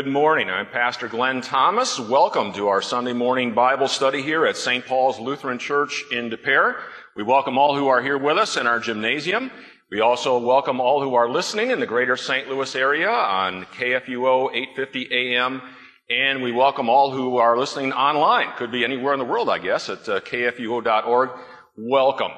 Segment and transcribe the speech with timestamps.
[0.00, 0.48] Good morning.
[0.48, 2.00] I'm Pastor Glenn Thomas.
[2.00, 4.86] Welcome to our Sunday morning Bible study here at St.
[4.86, 6.76] Paul's Lutheran Church in Des Peres.
[7.14, 9.50] We welcome all who are here with us in our gymnasium.
[9.90, 12.48] We also welcome all who are listening in the greater St.
[12.48, 15.60] Louis area on KFUO 850 AM.
[16.08, 18.56] And we welcome all who are listening online.
[18.56, 21.28] Could be anywhere in the world, I guess, at uh, kfuo.org.
[21.76, 22.32] Welcome.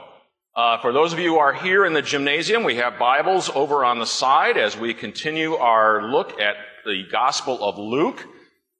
[0.56, 3.84] Uh, for those of you who are here in the gymnasium, we have Bibles over
[3.84, 8.26] on the side as we continue our look at the Gospel of Luke.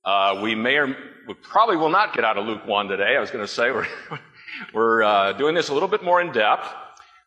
[0.04, 0.96] Uh, we may or
[1.28, 3.14] we probably will not get out of Luke 1 today.
[3.16, 3.86] I was going to say we're,
[4.74, 6.66] we're uh, doing this a little bit more in depth.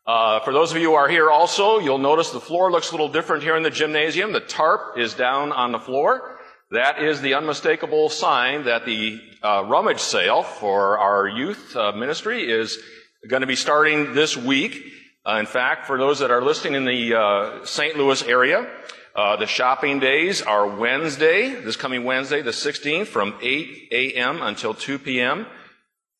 [0.06, 2.92] Uh, for those of you who are here also, you'll notice the floor looks a
[2.92, 4.32] little different here in the gymnasium.
[4.32, 6.38] The tarp is down on the floor.
[6.70, 12.50] That is the unmistakable sign that the uh, rummage sale for our youth uh, ministry
[12.50, 12.78] is
[13.26, 14.92] going to be starting this week.
[15.26, 17.96] Uh, in fact, for those that are listening in the St.
[17.96, 18.68] Louis area,
[19.16, 24.42] uh, the shopping days are Wednesday, this coming Wednesday, the 16th, from 8 a.m.
[24.42, 25.46] until 2 p.m.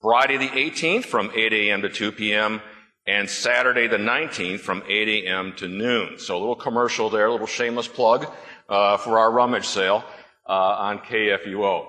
[0.01, 1.83] Friday the 18th from 8 a.m.
[1.83, 2.63] to 2 p.m.
[3.07, 5.53] and Saturday the 19th from 8 a.m.
[5.57, 6.19] to noon.
[6.19, 8.33] So a little commercial there, a little shameless plug
[8.67, 10.03] uh, for our rummage sale
[10.49, 11.89] uh, on KFUO.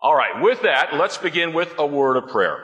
[0.00, 2.56] All right, with that, let's begin with a word of prayer.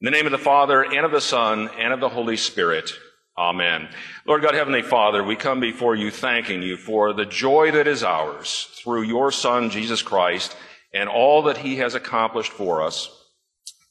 [0.00, 2.92] In the name of the Father and of the Son and of the Holy Spirit.
[3.36, 3.88] Amen.
[4.26, 8.04] Lord God, Heavenly Father, we come before you thanking you for the joy that is
[8.04, 10.56] ours through your Son, Jesus Christ,
[10.92, 13.10] and all that he has accomplished for us.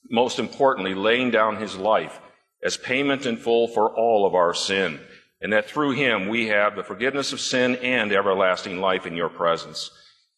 [0.10, 2.22] Most importantly, laying down his life
[2.64, 5.02] as payment in full for all of our sin,
[5.42, 9.28] and that through him we have the forgiveness of sin and everlasting life in your
[9.28, 9.92] presence.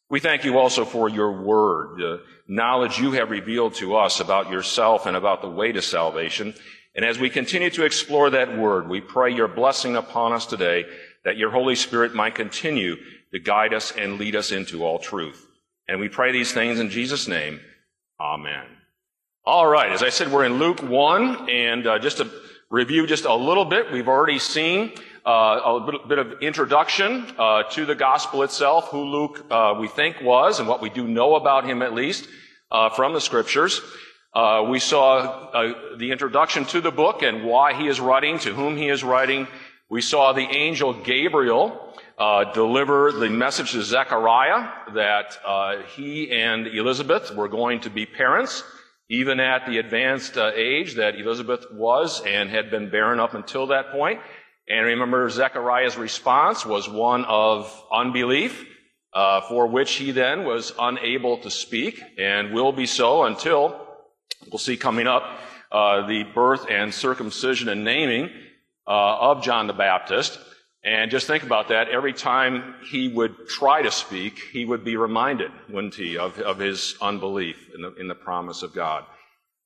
[0.09, 4.49] We thank you also for your word, the knowledge you have revealed to us about
[4.49, 6.55] yourself and about the way to salvation,
[6.95, 10.85] and as we continue to explore that word, we pray your blessing upon us today
[11.25, 12.95] that your Holy Spirit might continue
[13.31, 15.45] to guide us and lead us into all truth.
[15.89, 17.59] And we pray these things in Jesus' name.
[18.19, 18.65] Amen.
[19.45, 19.91] All right.
[19.91, 22.31] As I said, we're in Luke 1 and uh, just to
[22.69, 24.93] review just a little bit, we've already seen
[25.25, 29.87] uh, a bit, bit, of introduction uh, to the gospel itself, who Luke uh, we
[29.87, 32.27] think was and what we do know about him at least
[32.71, 33.81] uh, from the scriptures.
[34.35, 35.19] Uh, we saw
[35.53, 39.01] uh, the introduction to the book and why he is writing, to whom he is
[39.01, 39.47] writing.
[39.89, 46.67] We saw the angel Gabriel uh, deliver the message to Zechariah that uh, he and
[46.67, 48.61] Elizabeth were going to be parents,
[49.09, 53.67] even at the advanced uh, age that Elizabeth was and had been barren up until
[53.67, 54.19] that point.
[54.67, 58.65] And remember, Zechariah's response was one of unbelief,
[59.13, 63.84] uh, for which he then was unable to speak and will be so until
[64.51, 65.23] We'll see coming up
[65.71, 68.29] uh, the birth and circumcision and naming
[68.87, 70.39] uh, of John the Baptist.
[70.83, 71.89] And just think about that.
[71.89, 76.59] Every time he would try to speak, he would be reminded, wouldn't he, of, of
[76.59, 79.03] his unbelief in the, in the promise of God.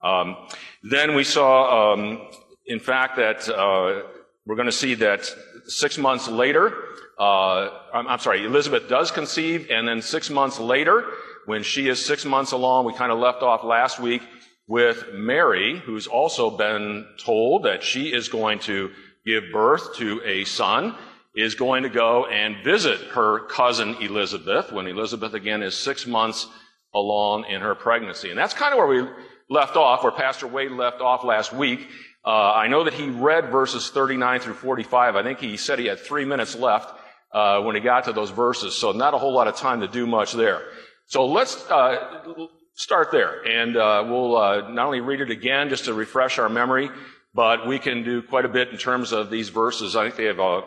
[0.02, 0.38] Um,
[0.82, 2.30] then we saw, um,
[2.66, 4.04] in fact, that uh,
[4.46, 5.30] we're going to see that
[5.68, 6.74] six months later,
[7.20, 11.04] uh, I'm, I'm sorry, Elizabeth does conceive, and then six months later,
[11.46, 14.22] when she is six months along, we kind of left off last week,
[14.70, 18.92] with Mary, who's also been told that she is going to
[19.26, 20.96] give birth to a son,
[21.36, 26.48] is going to go and visit her cousin Elizabeth when Elizabeth again is six months
[26.94, 28.30] along in her pregnancy.
[28.30, 29.10] And that's kind of where we
[29.50, 31.88] left off, where Pastor Wade left off last week.
[32.24, 35.16] Uh, I know that he read verses 39 through 45.
[35.16, 36.94] I think he said he had three minutes left
[37.34, 39.88] uh, when he got to those verses, so not a whole lot of time to
[39.88, 40.62] do much there.
[41.08, 42.48] So let's uh,
[42.80, 43.46] start there.
[43.46, 46.90] And uh, we'll uh, not only read it again just to refresh our memory,
[47.34, 49.96] but we can do quite a bit in terms of these verses.
[49.96, 50.64] I think they have a,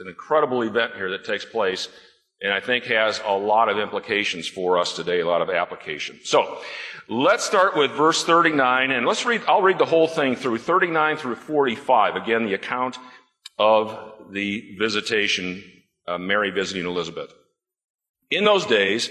[0.00, 1.88] an incredible event here that takes place,
[2.40, 6.20] and I think has a lot of implications for us today, a lot of application.
[6.22, 6.58] So
[7.08, 11.16] let's start with verse 39, and let's read, I'll read the whole thing through 39
[11.16, 12.14] through 45.
[12.14, 12.96] Again, the account
[13.58, 15.64] of the visitation,
[16.06, 17.32] uh, Mary visiting Elizabeth.
[18.30, 19.10] In those days,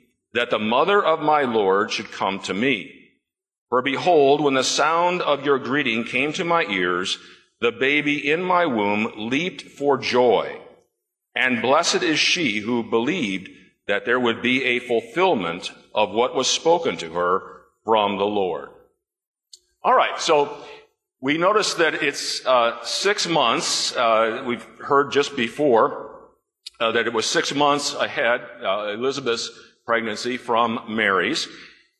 [0.33, 3.09] That the mother of my Lord should come to me.
[3.69, 7.17] For behold, when the sound of your greeting came to my ears,
[7.59, 10.59] the baby in my womb leaped for joy.
[11.35, 13.49] And blessed is she who believed
[13.87, 18.69] that there would be a fulfillment of what was spoken to her from the Lord.
[19.83, 20.57] All right, so
[21.21, 23.95] we notice that it's uh, six months.
[23.95, 26.19] Uh, we've heard just before
[26.79, 29.49] uh, that it was six months ahead, uh, Elizabeth's
[29.85, 31.47] pregnancy from Mary's.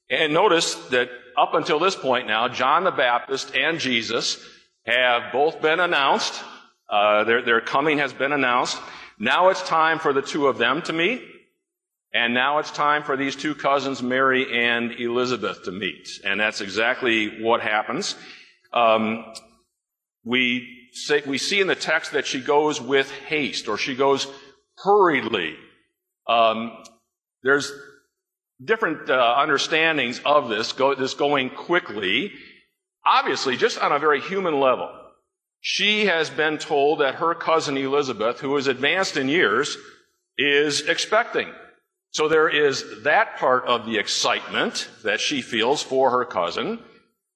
[0.09, 4.43] And notice that up until this point now, John the Baptist and Jesus
[4.85, 6.41] have both been announced.
[6.89, 8.77] Uh, their, their coming has been announced.
[9.17, 11.21] Now it's time for the two of them to meet.
[12.13, 16.09] And now it's time for these two cousins, Mary and Elizabeth, to meet.
[16.25, 18.15] And that's exactly what happens.
[18.73, 19.33] Um,
[20.25, 24.27] we, say, we see in the text that she goes with haste, or she goes
[24.83, 25.55] hurriedly.
[26.27, 26.83] Um,
[27.43, 27.71] there's
[28.63, 32.31] different uh, understandings of this, go, this going quickly.
[33.05, 34.89] Obviously, just on a very human level,
[35.59, 39.77] she has been told that her cousin Elizabeth, who is advanced in years,
[40.37, 41.47] is expecting.
[42.11, 46.79] So there is that part of the excitement that she feels for her cousin,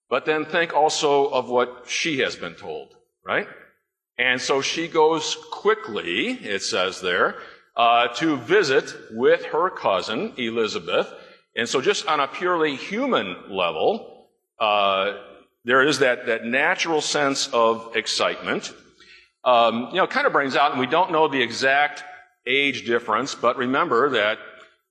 [0.09, 3.47] but then think also of what she has been told, right?
[4.17, 7.35] And so she goes quickly, it says there,
[7.75, 11.11] uh, to visit with her cousin Elizabeth.
[11.55, 14.27] And so just on a purely human level,
[14.59, 15.13] uh,
[15.63, 18.73] there is that, that natural sense of excitement.
[19.43, 22.03] Um, you know, kind of brings out, and we don't know the exact
[22.47, 24.37] age difference, but remember that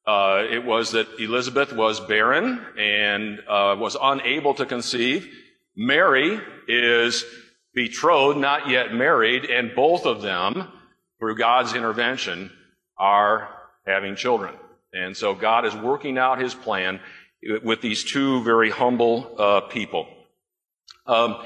[0.06, 5.32] uh, it was that Elizabeth was barren and uh, was unable to conceive.
[5.76, 7.24] Mary is
[7.74, 10.68] betrothed, not yet married, and both of them,
[11.18, 12.50] through God's intervention,
[12.98, 13.48] are
[13.86, 14.54] having children.
[14.92, 17.00] And so God is working out his plan
[17.62, 20.06] with these two very humble uh, people.
[21.06, 21.44] Um,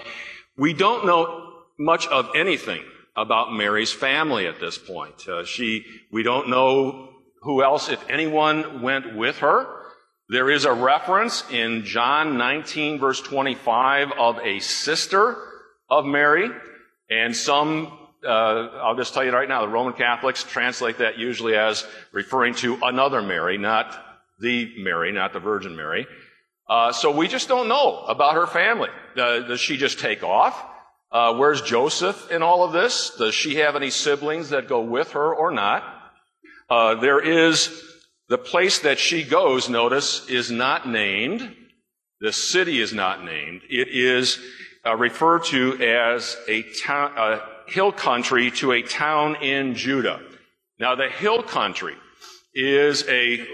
[0.56, 2.82] we don't know much of anything
[3.16, 5.28] about Mary's family at this point.
[5.28, 7.08] Uh, she, we don't know
[7.42, 9.66] who else, if anyone, went with her.
[10.28, 15.36] There is a reference in John 19 verse 25 of a sister
[15.88, 16.50] of Mary,
[17.10, 21.54] and some, uh, I'll just tell you right now, the Roman Catholics translate that usually
[21.56, 23.94] as referring to another Mary, not
[24.40, 26.06] the Mary, not the Virgin Mary.
[26.68, 28.90] Uh, so we just don't know about her family.
[29.16, 30.64] Uh, does she just take off?
[31.10, 33.12] Uh, where's Joseph in all of this?
[33.16, 35.82] Does she have any siblings that go with her or not?
[36.68, 37.82] Uh, there is
[38.28, 41.56] the place that she goes, notice, is not named.
[42.20, 43.62] The city is not named.
[43.70, 44.38] It is
[44.84, 50.20] uh, referred to as a town, a hill country to a town in Judah.
[50.78, 51.94] Now, the hill country
[52.54, 53.46] is a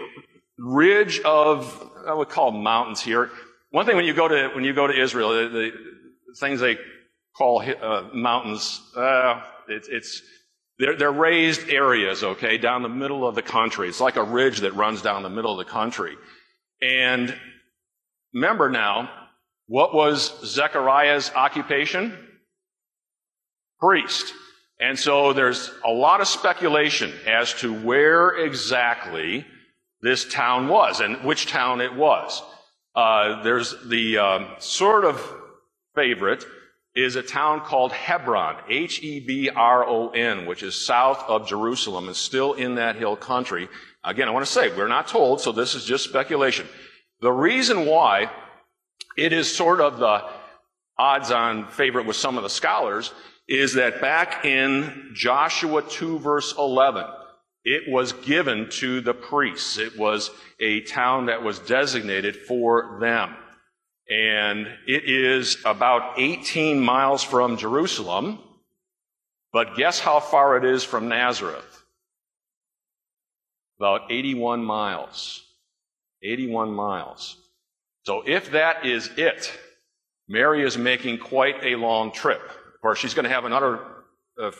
[0.58, 3.30] ridge of, I would call mountains here.
[3.70, 5.72] One thing when you go to, when you go to Israel, the, the
[6.38, 6.78] things they
[7.36, 10.22] call uh, mountains, uh, it, it's,
[10.78, 13.88] they're, they're, raised areas, okay, down the middle of the country.
[13.88, 16.16] It's like a ridge that runs down the middle of the country.
[16.82, 17.34] And
[18.32, 19.10] remember now,
[19.66, 22.18] what was Zechariah's occupation?
[23.84, 24.32] Priest.
[24.80, 29.44] And so there's a lot of speculation as to where exactly
[30.00, 32.42] this town was and which town it was.
[32.94, 35.22] Uh, there's the um, sort of
[35.94, 36.46] favorite
[36.96, 42.96] is a town called Hebron, H-E-B-R-O-N, which is south of Jerusalem and still in that
[42.96, 43.68] hill country.
[44.02, 46.66] Again, I want to say, we're not told, so this is just speculation.
[47.20, 48.30] The reason why
[49.18, 50.24] it is sort of the
[50.98, 53.12] odds on favorite with some of the scholars
[53.48, 57.04] is that back in Joshua 2 verse 11,
[57.64, 59.78] it was given to the priests.
[59.78, 63.34] It was a town that was designated for them
[64.08, 68.38] and it is about 18 miles from Jerusalem.
[69.52, 71.84] But guess how far it is from Nazareth?
[73.78, 75.42] About 81 miles.
[76.22, 77.36] 81 miles.
[78.02, 79.52] So if that is it,
[80.28, 82.42] Mary is making quite a long trip.
[82.84, 83.80] Course, she's going to have another
[84.38, 84.50] uh,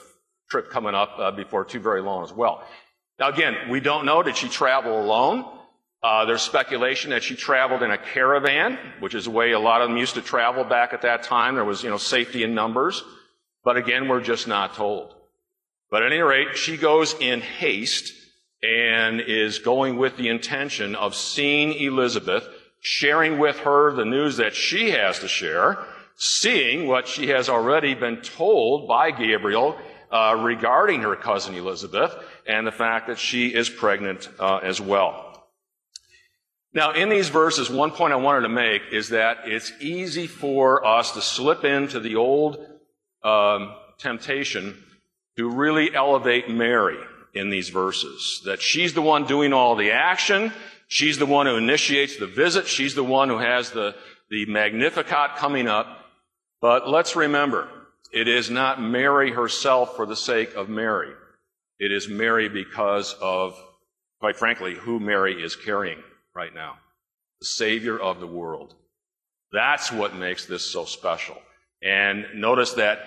[0.48, 2.66] trip coming up uh, before too very long as well.
[3.18, 4.22] Now again, we don't know.
[4.22, 5.44] Did she travel alone?
[6.02, 9.82] Uh, there's speculation that she traveled in a caravan, which is the way a lot
[9.82, 11.54] of them used to travel back at that time.
[11.54, 13.04] There was, you know, safety in numbers.
[13.62, 15.14] But again, we're just not told.
[15.90, 18.10] But at any rate, she goes in haste
[18.62, 22.48] and is going with the intention of seeing Elizabeth,
[22.80, 25.76] sharing with her the news that she has to share,
[26.16, 29.76] seeing what she has already been told by Gabriel
[30.10, 32.14] uh, regarding her cousin Elizabeth,
[32.46, 35.48] and the fact that she is pregnant uh, as well.
[36.72, 40.84] Now, in these verses, one point I wanted to make is that it's easy for
[40.84, 42.58] us to slip into the old
[43.22, 44.82] um, temptation
[45.36, 46.98] to really elevate Mary
[47.32, 48.42] in these verses.
[48.44, 50.52] That she's the one doing all the action.
[50.88, 52.66] She's the one who initiates the visit.
[52.66, 53.94] She's the one who has the,
[54.30, 56.03] the Magnificat coming up.
[56.64, 57.68] But let's remember,
[58.10, 61.12] it is not Mary herself for the sake of Mary.
[61.78, 63.62] It is Mary because of,
[64.18, 66.02] quite frankly, who Mary is carrying
[66.34, 66.76] right now.
[67.40, 68.74] The Savior of the world.
[69.52, 71.36] That's what makes this so special.
[71.82, 73.00] And notice that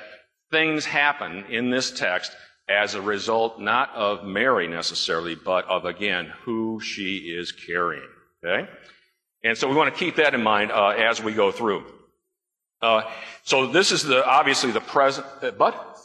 [0.51, 2.33] things happen in this text
[2.69, 8.07] as a result not of Mary necessarily, but of, again, who she is carrying.
[8.45, 8.69] Okay?
[9.43, 11.96] And so we want to keep that in mind uh, as we go through.
[12.79, 13.01] Uh,
[13.43, 15.97] so this is the obviously the present, uh, but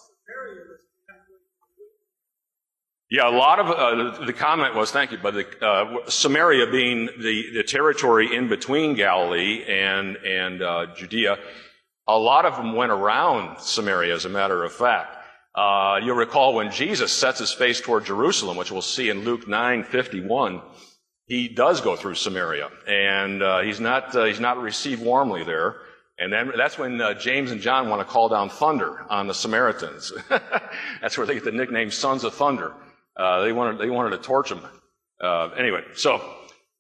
[3.11, 7.11] yeah, a lot of uh, the comment was thank you, but the, uh, Samaria being
[7.19, 11.37] the, the territory in between Galilee and and uh, Judea,
[12.09, 14.15] a lot of them went around Samaria.
[14.15, 15.15] As a matter of fact,
[15.55, 19.47] uh, you'll recall when Jesus sets his face toward Jerusalem, which we'll see in Luke
[19.47, 20.63] nine fifty one.
[21.27, 25.77] He does go through Samaria, and he's not he's not received warmly there.
[26.23, 29.35] And then that's when uh, James and John want to call down thunder on the
[29.35, 30.13] Samaritans.
[31.01, 32.75] that's where they get the nickname Sons of Thunder.
[33.17, 34.63] Uh, they wanted they wanted to torch them.
[35.21, 36.23] Uh, anyway, so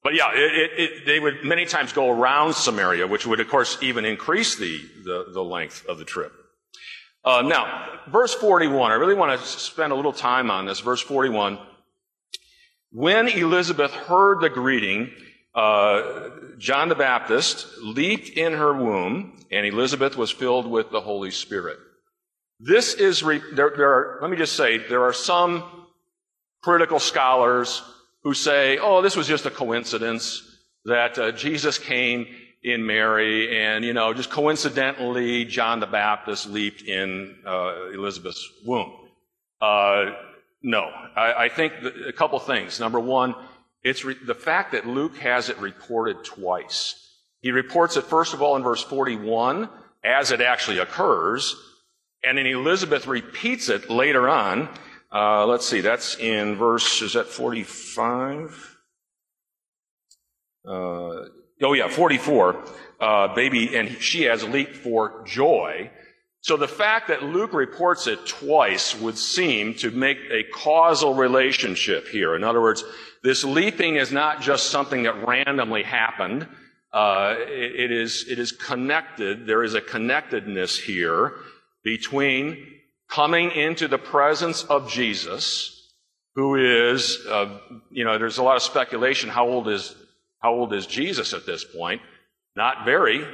[0.04, 3.48] but yeah, it, it, it, they would many times go around Samaria, which would of
[3.48, 6.32] course even increase the the, the length of the trip.
[7.24, 8.92] Uh, now, verse 41.
[8.92, 10.78] I really want to spend a little time on this.
[10.78, 11.58] Verse 41.
[12.92, 15.10] When Elizabeth heard the greeting,
[15.54, 21.30] uh, John the Baptist leaped in her womb, and Elizabeth was filled with the Holy
[21.30, 21.78] Spirit.
[22.58, 25.64] This is, re- there, there are, let me just say, there are some
[26.62, 27.82] critical scholars
[28.22, 30.42] who say, oh, this was just a coincidence
[30.84, 32.26] that uh, Jesus came
[32.62, 38.92] in Mary and, you know, just coincidentally, John the Baptist leaped in uh, Elizabeth's womb.
[39.60, 40.12] Uh,
[40.62, 40.88] no.
[41.16, 41.72] I, I think
[42.06, 42.78] a couple things.
[42.78, 43.34] Number one,
[43.82, 46.98] it's re- the fact that Luke has it reported twice.
[47.40, 49.68] He reports it, first of all, in verse 41,
[50.04, 51.56] as it actually occurs,
[52.22, 54.68] and then Elizabeth repeats it later on.
[55.12, 58.76] Uh, let's see, that's in verse, is that 45?
[60.64, 62.64] Uh, oh yeah, 44.
[63.00, 65.90] Uh, baby, and she has leaped for joy.
[66.42, 72.08] So the fact that Luke reports it twice would seem to make a causal relationship
[72.08, 72.34] here.
[72.34, 72.82] In other words,
[73.22, 76.48] this leaping is not just something that randomly happened.
[76.92, 79.46] Uh, it, it is it is connected.
[79.46, 81.34] There is a connectedness here
[81.84, 82.66] between
[83.08, 85.92] coming into the presence of Jesus,
[86.34, 87.58] who is, uh,
[87.90, 89.30] you know, there's a lot of speculation.
[89.30, 89.94] How old is
[90.40, 92.02] how old is Jesus at this point?
[92.56, 93.24] Not very,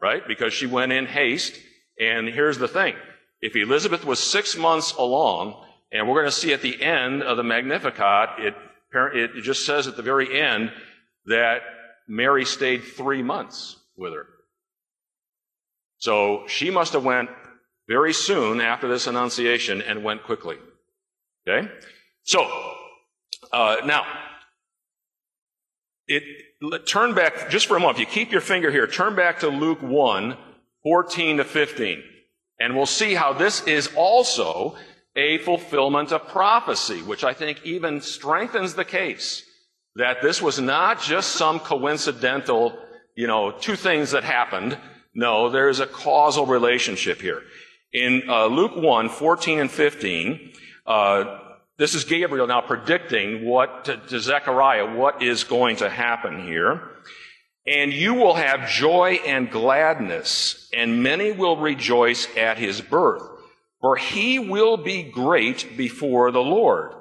[0.00, 0.26] right?
[0.26, 1.54] Because she went in haste.
[1.98, 2.94] And here's the thing:
[3.40, 5.62] if Elizabeth was six months along,
[5.92, 8.54] and we're going to see at the end of the Magnificat, it
[8.92, 10.72] it just says at the very end
[11.26, 11.62] that
[12.08, 14.26] Mary stayed three months with her.
[15.98, 17.30] So she must have went
[17.88, 20.56] very soon after this annunciation and went quickly.
[21.46, 21.68] Okay?
[22.22, 22.44] So,
[23.52, 24.04] uh, now,
[26.08, 26.22] it,
[26.86, 27.98] turn back just for a moment.
[27.98, 30.36] If you keep your finger here, turn back to Luke 1,
[30.86, 32.00] 14 to 15.
[32.60, 34.76] And we'll see how this is also
[35.16, 39.42] a fulfillment of prophecy, which I think even strengthens the case
[39.96, 42.78] that this was not just some coincidental,
[43.16, 44.78] you know, two things that happened.
[45.12, 47.42] No, there's a causal relationship here.
[47.92, 50.52] In uh, Luke 1, 14 and 15,
[50.86, 51.40] uh,
[51.78, 56.92] this is Gabriel now predicting what to, to Zechariah, what is going to happen here.
[57.66, 63.36] And you will have joy and gladness, and many will rejoice at his birth
[63.86, 66.92] for he will be great before the Lord.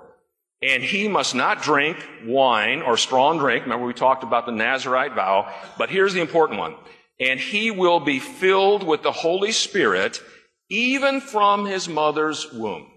[0.62, 3.63] And he must not drink wine or strong drink.
[3.63, 6.75] Remember we talked about the Nazarite vow, but here's the important one.
[7.19, 10.22] And he will be filled with the Holy Spirit
[10.69, 12.88] even from his mother's womb.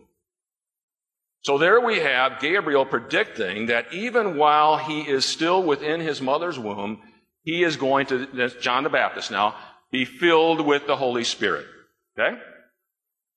[1.43, 6.59] So there we have Gabriel predicting that even while he is still within his mother's
[6.59, 7.01] womb,
[7.49, 9.55] he is going to, John the Baptist now,
[9.91, 11.65] be filled with the Holy Spirit.
[12.13, 12.37] Okay?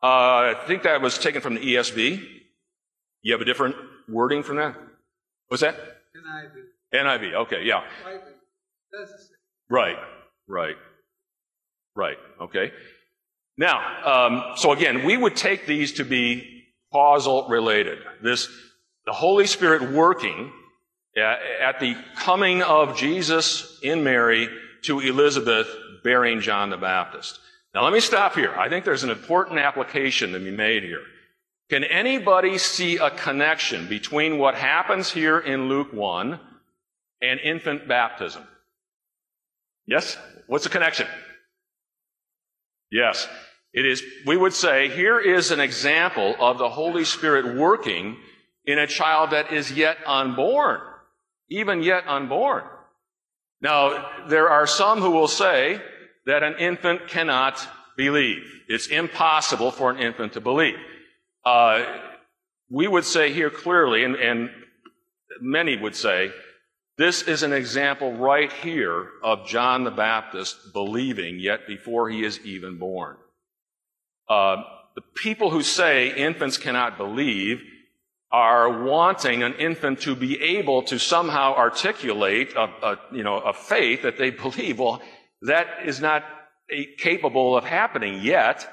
[0.04, 2.22] Uh, I think that was taken from the ESV.
[3.22, 3.78] You have a different
[4.10, 4.76] wording from that?
[5.48, 5.78] What's that?
[6.14, 6.52] NIV.
[6.94, 7.84] NIV, okay, yeah.
[9.70, 9.96] Right,
[10.46, 10.76] right,
[11.96, 12.74] right, okay.
[13.58, 13.78] Now,
[14.28, 18.00] um, so again, we would take these to be causal related.
[18.22, 18.50] This,
[19.06, 20.52] the Holy Spirit working
[21.18, 24.50] at, the coming of Jesus in Mary
[24.84, 25.68] to Elizabeth
[26.04, 27.40] bearing John the Baptist.
[27.74, 28.54] Now let me stop here.
[28.56, 31.04] I think there's an important application to be made here.
[31.70, 36.40] Can anybody see a connection between what happens here in Luke 1
[37.22, 38.44] and infant baptism?
[39.88, 40.18] Yes?
[40.48, 41.08] What's the connection?
[42.92, 43.28] Yes.
[43.74, 48.18] It is, we would say, here is an example of the Holy Spirit working
[48.66, 50.82] in a child that is yet unborn.
[51.52, 52.64] Even yet unborn.
[53.60, 55.82] Now, there are some who will say
[56.26, 58.44] that an infant cannot believe.
[58.70, 60.78] It's impossible for an infant to believe.
[61.44, 61.84] Uh,
[62.70, 64.50] we would say here clearly, and, and
[65.42, 66.32] many would say,
[66.98, 72.40] this is an example right here of John the Baptist believing yet before he is
[72.46, 73.18] even born.
[74.30, 74.64] Uh,
[74.96, 77.62] the people who say infants cannot believe
[78.32, 83.54] are wanting an infant to be able to somehow articulate a, a, you know, a
[83.54, 84.80] faith that they believe.
[84.80, 85.02] Well,
[85.42, 86.24] that is not
[86.98, 88.70] capable of happening yet,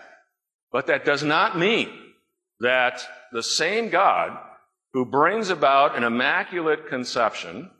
[0.71, 1.89] but that does not mean
[2.61, 4.39] that the same God
[4.93, 7.71] who brings about an immaculate conception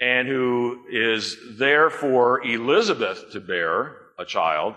[0.00, 4.74] and who is there for Elizabeth to bear a child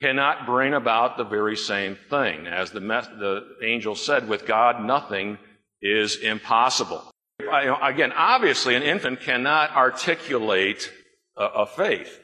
[0.00, 2.46] cannot bring about the very same thing.
[2.46, 5.38] As the, the angel said, with God, nothing
[5.82, 7.10] is impossible.
[7.40, 10.90] I, again, obviously, an infant cannot articulate
[11.36, 12.20] a, a faith.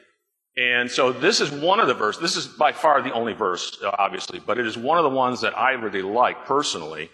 [0.57, 2.21] And so this is one of the verses.
[2.21, 5.09] This is by far the only verse, uh, obviously, but it is one of the
[5.09, 7.09] ones that I really like personally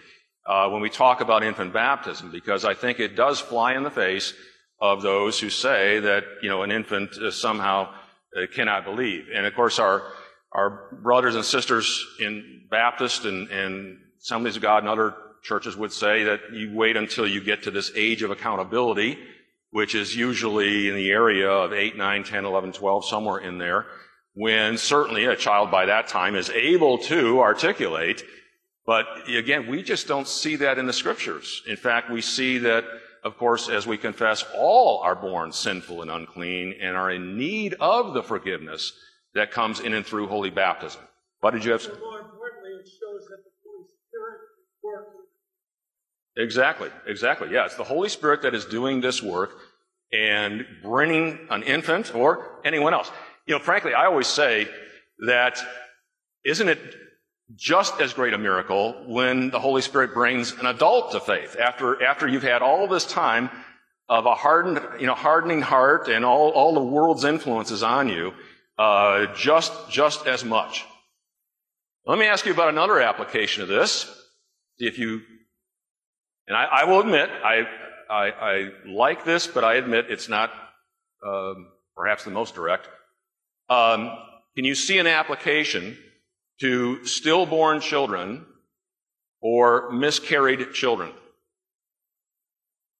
[0.45, 3.91] uh, when we talk about infant baptism because I think it does fly in the
[3.91, 4.33] face
[4.79, 7.93] of those who say that you know an infant uh, somehow
[8.35, 9.27] uh, cannot believe.
[9.33, 10.03] And of course, our
[10.51, 15.91] our brothers and sisters in Baptist and, and Assemblies of God and other churches would
[15.91, 19.17] say that you wait until you get to this age of accountability
[19.71, 23.87] which is usually in the area of 8, 9, 10, 11, 12, somewhere in there,
[24.33, 28.23] when certainly a child by that time is able to articulate.
[28.85, 31.63] But again, we just don't see that in the scriptures.
[31.67, 32.83] In fact, we see that,
[33.23, 37.75] of course, as we confess, all are born sinful and unclean and are in need
[37.79, 38.91] of the forgiveness
[39.33, 41.01] that comes in and through holy baptism.
[41.39, 41.87] What did you have?
[46.37, 47.49] Exactly, exactly.
[47.51, 49.51] Yeah, it's the Holy Spirit that is doing this work
[50.13, 53.11] and bringing an infant or anyone else.
[53.45, 54.67] You know, frankly, I always say
[55.25, 55.61] that
[56.45, 56.79] isn't it
[57.55, 62.01] just as great a miracle when the Holy Spirit brings an adult to faith after,
[62.03, 63.49] after you've had all this time
[64.07, 68.33] of a hardened, you know, hardening heart and all, all the world's influences on you,
[68.77, 70.85] uh, just, just as much.
[72.05, 74.09] Let me ask you about another application of this.
[74.77, 75.21] If you
[76.47, 77.67] and I, I will admit, I,
[78.09, 80.51] I, I, like this, but I admit it's not
[81.25, 82.89] um, perhaps the most direct.
[83.69, 84.17] Um,
[84.55, 85.97] can you see an application
[86.59, 88.45] to stillborn children
[89.41, 91.11] or miscarried children?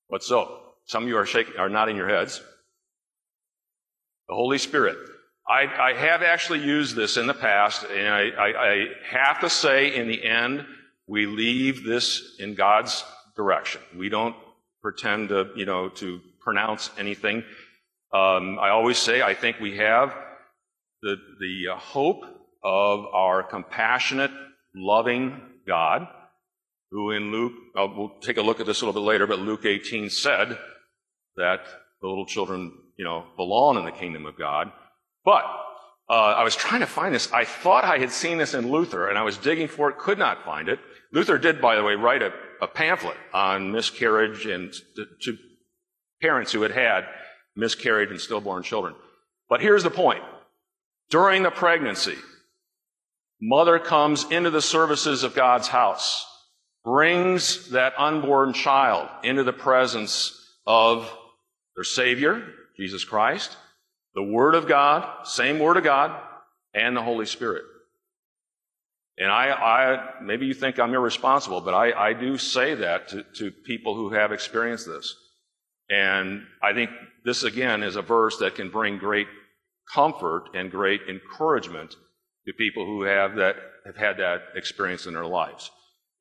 [0.08, 0.60] What so?
[0.86, 2.42] Some of you are shaking, are nodding your heads.
[4.28, 4.98] The Holy Spirit.
[5.48, 9.96] I, I have actually used this in the past, and I, I have to say,
[9.96, 10.66] in the end,
[11.08, 13.04] we leave this in God's
[13.42, 13.82] direction.
[13.98, 14.36] We don't
[14.84, 17.38] pretend to, you know, to pronounce anything.
[18.14, 20.14] Um, I always say I think we have
[21.02, 22.24] the, the uh, hope
[22.64, 24.32] of our compassionate,
[24.76, 26.08] loving God,
[26.92, 29.40] who in Luke, uh, we'll take a look at this a little bit later, but
[29.40, 30.58] Luke 18 said
[31.38, 31.62] that
[32.02, 34.72] the little children, you know, belong in the kingdom of God.
[35.26, 35.46] But
[36.10, 37.32] uh, I was trying to find this.
[37.32, 40.20] I thought I had seen this in Luther, and I was digging for it, could
[40.20, 40.80] not find it.
[41.14, 45.38] Luther did, by the way, write a, a pamphlet on miscarriage and to,
[46.22, 47.06] parents who had had
[47.56, 48.94] miscarried and stillborn children.
[49.50, 50.24] But here's the point.
[51.10, 52.16] During the pregnancy,
[53.42, 56.26] mother comes into the services of God's house,
[56.86, 61.12] brings that unborn child into the presence of
[61.76, 62.48] their Savior,
[62.78, 63.58] Jesus Christ,
[64.14, 66.16] the Word of God, same Word of God,
[66.74, 67.64] and the Holy Spirit.
[69.18, 73.24] And I, I maybe you think I'm irresponsible, but I, I do say that to,
[73.36, 75.16] to people who have experienced this.
[75.90, 76.90] And I think
[77.26, 79.28] this again is a verse that can bring great
[79.94, 81.96] comfort and great encouragement
[82.48, 85.70] to people who have that, have had that experience in their lives.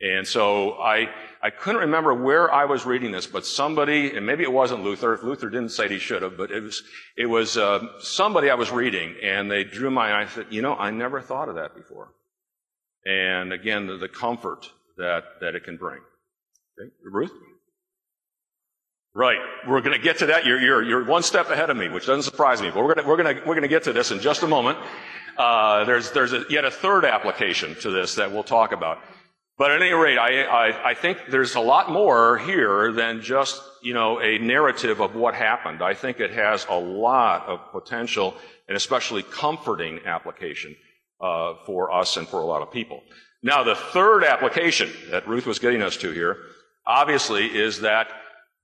[0.03, 1.11] And so I,
[1.43, 5.13] I couldn't remember where I was reading this, but somebody, and maybe it wasn't Luther.
[5.13, 6.83] If Luther didn't say it, he should have, but it was,
[7.19, 10.23] it was uh, somebody I was reading, and they drew my eye.
[10.23, 12.15] I said, you know, I never thought of that before.
[13.07, 16.01] And again, the, the comfort that that it can bring.
[16.81, 17.33] Okay, Ruth.
[19.13, 20.47] Right, we're going to get to that.
[20.47, 22.71] You're, you're, you're one step ahead of me, which doesn't surprise me.
[22.71, 24.45] But we're going to, we're going to, we're going to get to this in just
[24.45, 24.79] a moment.
[25.37, 28.99] Uh, there's there's a, yet a third application to this that we'll talk about.
[29.59, 33.61] But at any rate, I, I, I, think there's a lot more here than just,
[33.83, 35.83] you know, a narrative of what happened.
[35.83, 38.35] I think it has a lot of potential
[38.69, 40.75] and especially comforting application
[41.21, 43.03] uh, for us and for a lot of people.
[43.43, 46.37] Now, the third application that Ruth was getting us to here,
[46.87, 48.09] obviously, is that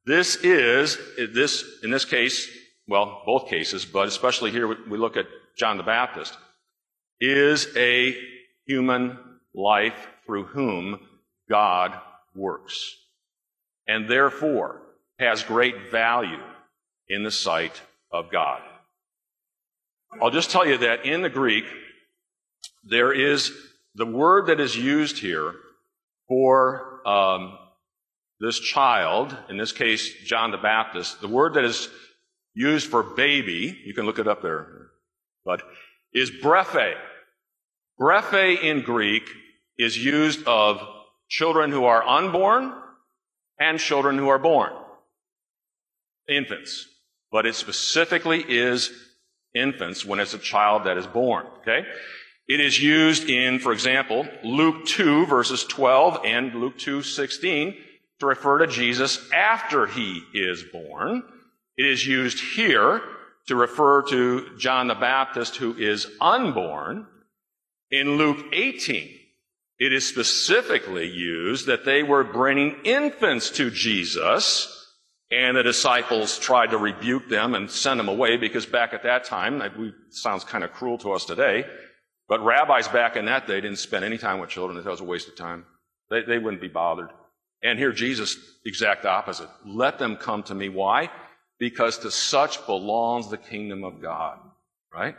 [0.04, 0.98] this is,
[1.34, 2.48] this, in this case,
[2.86, 6.36] well, both cases, but especially here we look at John the Baptist,
[7.20, 8.16] is a
[8.66, 9.18] human
[9.54, 11.00] life through whom
[11.48, 11.92] God
[12.34, 12.94] works.
[13.88, 14.82] And therefore
[15.18, 16.42] has great value
[17.08, 17.80] in the sight
[18.12, 18.60] of God.
[20.20, 21.64] I'll just tell you that in the Greek,
[22.84, 23.52] there is
[23.94, 25.54] the word that is used here
[26.28, 27.58] for um,
[28.40, 31.88] this child, in this case, John the Baptist, the word that is
[32.54, 34.88] used for baby, you can look it up there,
[35.44, 35.62] but
[36.12, 36.96] is brephe.
[37.98, 39.28] Brephe in Greek
[39.78, 40.80] is used of
[41.28, 42.72] children who are unborn
[43.58, 44.72] and children who are born.
[46.28, 46.86] Infants.
[47.30, 48.90] But it specifically is
[49.54, 51.46] infants when it's a child that is born.
[51.60, 51.86] Okay?
[52.48, 57.76] It is used in, for example, Luke 2 verses 12 and Luke 2 16
[58.20, 61.22] to refer to Jesus after he is born.
[61.76, 63.02] It is used here
[63.48, 67.06] to refer to John the Baptist who is unborn.
[67.90, 69.10] In Luke 18,
[69.78, 74.72] it is specifically used that they were bringing infants to Jesus
[75.30, 79.24] and the disciples tried to rebuke them and send them away because back at that
[79.24, 79.72] time, it
[80.10, 81.64] sounds kind of cruel to us today,
[82.28, 84.82] but rabbis back in that day didn't spend any time with children.
[84.82, 85.64] That was a waste of time.
[86.10, 87.10] They, they wouldn't be bothered.
[87.62, 89.48] And here Jesus, exact opposite.
[89.64, 90.68] Let them come to me.
[90.68, 91.10] Why?
[91.58, 94.38] Because to such belongs the kingdom of God.
[94.92, 95.16] Right?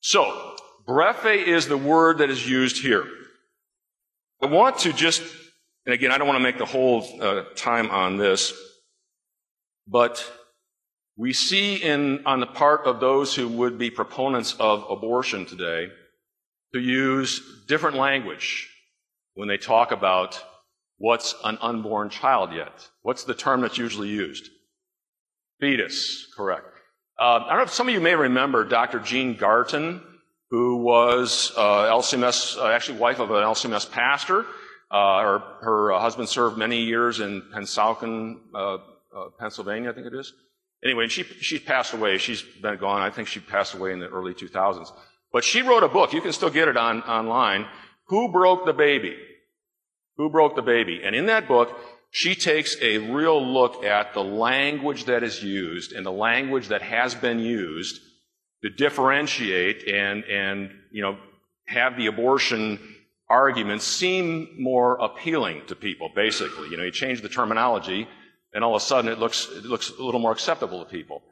[0.00, 3.04] So, brephe is the word that is used here.
[4.42, 5.22] I want to just,
[5.84, 8.52] and again, I don't want to make the whole uh, time on this,
[9.86, 10.24] but
[11.18, 15.88] we see in, on the part of those who would be proponents of abortion today,
[16.72, 18.70] to use different language
[19.34, 20.42] when they talk about
[20.98, 22.88] what's an unborn child yet.
[23.02, 24.48] What's the term that's usually used?
[25.60, 26.66] Fetus, correct.
[27.18, 29.00] Uh, I don't know if some of you may remember Dr.
[29.00, 30.00] Jean Garton,
[30.50, 34.46] who was uh, LCMS, uh, actually wife of an LCMS pastor.
[34.90, 38.78] Uh, her, her husband served many years in Pennsauken, uh, uh,
[39.40, 40.32] Pennsylvania, I think it is.
[40.84, 42.18] Anyway, she, she passed away.
[42.18, 43.02] She's been gone.
[43.02, 44.90] I think she passed away in the early 2000s.
[45.32, 46.12] But she wrote a book.
[46.12, 47.66] You can still get it on, online.
[48.06, 49.16] Who Broke the Baby?
[50.16, 51.00] Who Broke the Baby?
[51.04, 51.76] And in that book,
[52.10, 56.82] she takes a real look at the language that is used and the language that
[56.82, 58.00] has been used
[58.62, 61.18] to differentiate and, and, you know,
[61.66, 62.78] have the abortion
[63.28, 66.70] argument seem more appealing to people, basically.
[66.70, 68.08] You know, you change the terminology
[68.52, 71.22] and all of a sudden it looks, it looks a little more acceptable to people.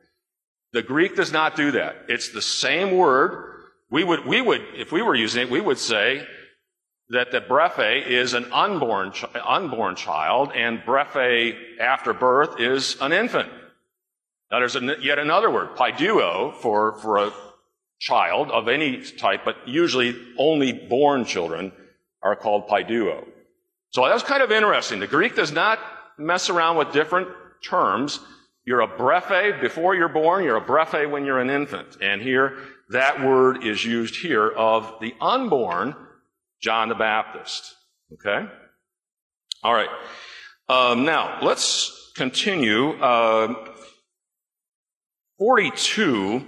[0.72, 1.96] The Greek does not do that.
[2.08, 3.62] It's the same word.
[3.90, 6.26] We would, we would, if we were using it, we would say
[7.10, 9.12] that the brephe is an unborn,
[9.44, 13.48] unborn child and brephe after birth is an infant.
[14.50, 17.32] Now there's a, yet another word, paidion, for, for a
[17.98, 21.72] child of any type, but usually only born children
[22.22, 23.24] are called paidion.
[23.90, 25.00] So that's kind of interesting.
[25.00, 25.78] The Greek does not
[26.18, 27.28] mess around with different
[27.62, 28.20] terms.
[28.64, 30.44] You're a brephe before you're born.
[30.44, 31.98] You're a brephe when you're an infant.
[32.00, 32.58] And here,
[32.90, 35.94] that word is used here of the unborn
[36.60, 37.74] John the Baptist.
[38.12, 38.46] Okay?
[39.62, 39.88] All right.
[40.68, 42.92] Um, now, let's continue.
[43.00, 43.54] Uh,
[45.38, 46.44] 42,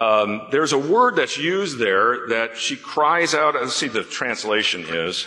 [0.00, 3.54] um, there's a word that's used there that she cries out.
[3.54, 5.26] Let's see, the translation is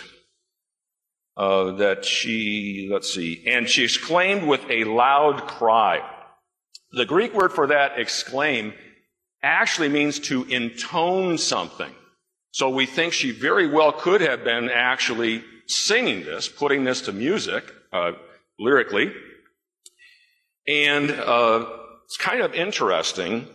[1.36, 6.02] uh, that she, let's see, and she exclaimed with a loud cry.
[6.92, 8.72] The Greek word for that, exclaim,
[9.42, 11.92] actually means to intone something.
[12.52, 17.12] So we think she very well could have been actually singing this, putting this to
[17.12, 18.12] music, uh,
[18.58, 19.12] lyrically.
[20.66, 21.66] And uh,
[22.06, 23.46] it's kind of interesting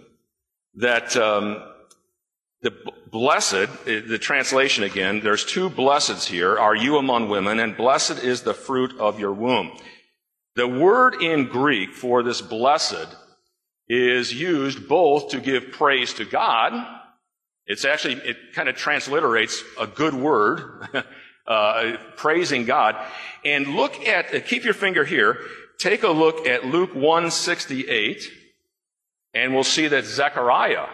[0.76, 1.64] that um,
[2.62, 2.72] the
[3.12, 6.58] blessed, the translation again, there's two blesseds here.
[6.58, 7.60] Are you among women?
[7.60, 9.78] And blessed is the fruit of your womb.
[10.56, 13.08] The word in Greek for this blessed
[13.88, 16.74] is used both to give praise to God.
[17.66, 20.88] It's actually, it kind of transliterates a good word,
[21.48, 22.96] uh, praising God.
[23.44, 25.38] And look at, uh, keep your finger here,
[25.78, 28.30] take a look at Luke 168,
[29.34, 30.88] and we'll see that Zechariah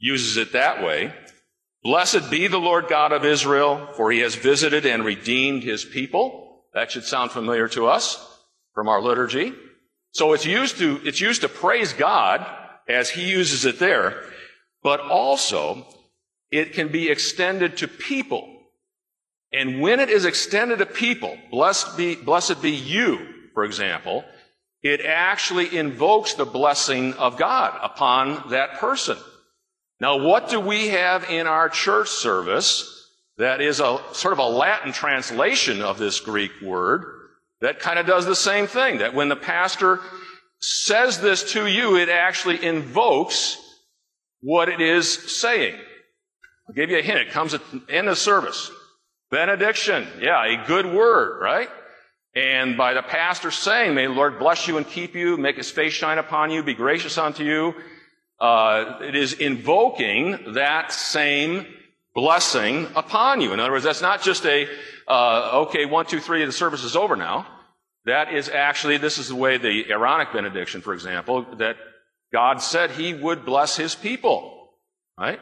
[0.00, 1.14] uses it that way.
[1.82, 6.64] Blessed be the Lord God of Israel, for he has visited and redeemed his people.
[6.74, 8.26] That should sound familiar to us
[8.74, 9.54] from our liturgy.
[10.12, 12.44] So it's used to, it's used to praise God
[12.88, 14.24] as he uses it there,
[14.82, 15.86] but also
[16.50, 18.46] it can be extended to people.
[19.52, 24.24] And when it is extended to people, blessed be, blessed be you, for example,
[24.82, 29.18] it actually invokes the blessing of God upon that person.
[30.00, 34.46] Now, what do we have in our church service that is a sort of a
[34.46, 37.04] Latin translation of this Greek word
[37.60, 38.98] that kind of does the same thing?
[38.98, 40.00] That when the pastor
[40.60, 43.58] says this to you, it actually invokes
[44.40, 45.74] what it is saying.
[46.66, 47.18] I'll give you a hint.
[47.18, 48.70] It comes at the end of service.
[49.30, 50.06] Benediction.
[50.20, 51.68] Yeah, a good word, right?
[52.34, 55.70] And by the pastor saying, may the Lord bless you and keep you, make his
[55.70, 57.74] face shine upon you, be gracious unto you,
[58.40, 61.66] uh, it is invoking that same
[62.14, 63.52] blessing upon you.
[63.52, 64.66] In other words, that's not just a,
[65.06, 67.46] uh, okay, one, two, three, the service is over now.
[68.06, 71.76] That is actually, this is the way the Aaronic benediction, for example, that
[72.32, 74.70] God said he would bless his people.
[75.18, 75.38] Right?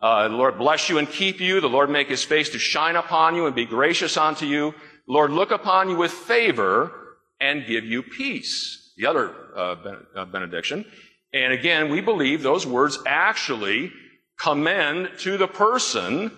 [0.00, 1.60] Uh, the Lord bless you and keep you.
[1.60, 4.72] The Lord make his face to shine upon you and be gracious unto you.
[5.06, 6.90] The Lord look upon you with favor
[7.38, 8.92] and give you peace.
[8.96, 9.76] The other uh,
[10.16, 10.86] uh benediction.
[11.34, 13.92] And again, we believe those words actually
[14.38, 16.30] commend to the person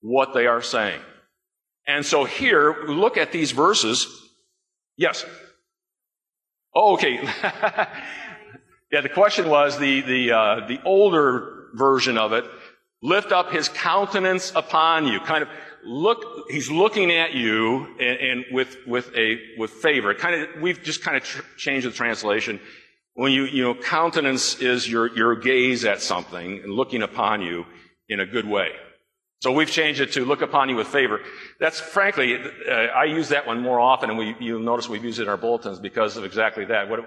[0.00, 1.00] what they are saying.
[1.88, 4.06] And so here, look at these verses.
[4.96, 5.26] Yes.
[6.72, 7.14] Oh, okay.
[8.92, 12.44] yeah, the question was the, the, uh, the older version of it.
[13.02, 15.18] Lift up his countenance upon you.
[15.18, 15.48] Kind of
[15.84, 20.14] look, he's looking at you and, and with, with a, with favor.
[20.14, 22.60] Kind of, we've just kind of tr- changed the translation.
[23.14, 27.66] When you, you know, countenance is your, your gaze at something and looking upon you
[28.08, 28.70] in a good way.
[29.42, 31.20] So we've changed it to look upon you with favor.
[31.58, 35.18] That's frankly, uh, I use that one more often, and we, you'll notice we've used
[35.18, 36.88] it in our bulletins because of exactly that.
[36.88, 37.00] What,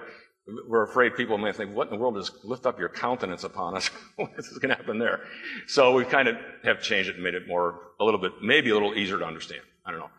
[0.67, 3.77] we're afraid people may think, what in the world is lift up your countenance upon
[3.77, 3.87] us?
[4.17, 5.21] what is going to happen there?
[5.67, 8.69] So we kind of have changed it and made it more, a little bit, maybe
[8.69, 9.61] a little easier to understand.
[9.85, 10.09] I don't know.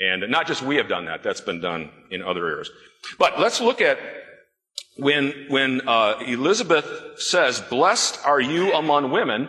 [0.00, 2.70] And not just we have done that, that's been done in other areas.
[3.18, 3.98] But let's look at
[4.96, 6.86] when, when uh, Elizabeth
[7.18, 9.48] says, Blessed are you among women,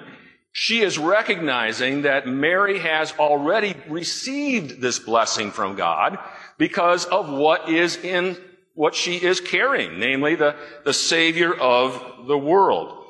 [0.52, 6.18] she is recognizing that Mary has already received this blessing from God
[6.58, 8.38] because of what is in
[8.74, 13.06] what she is carrying, namely the, the Savior of the world.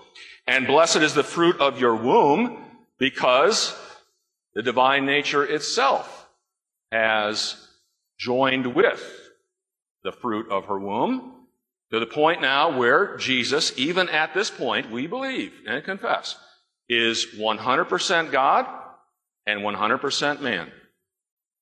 [0.46, 2.64] And blessed is the fruit of your womb
[3.00, 3.76] because
[4.54, 6.30] the divine nature itself
[6.92, 7.68] has
[8.18, 9.32] joined with
[10.04, 11.37] the fruit of her womb
[11.92, 16.38] to the point now where Jesus, even at this point, we believe and confess,
[16.90, 18.66] is 100% God
[19.46, 20.72] and 100% man.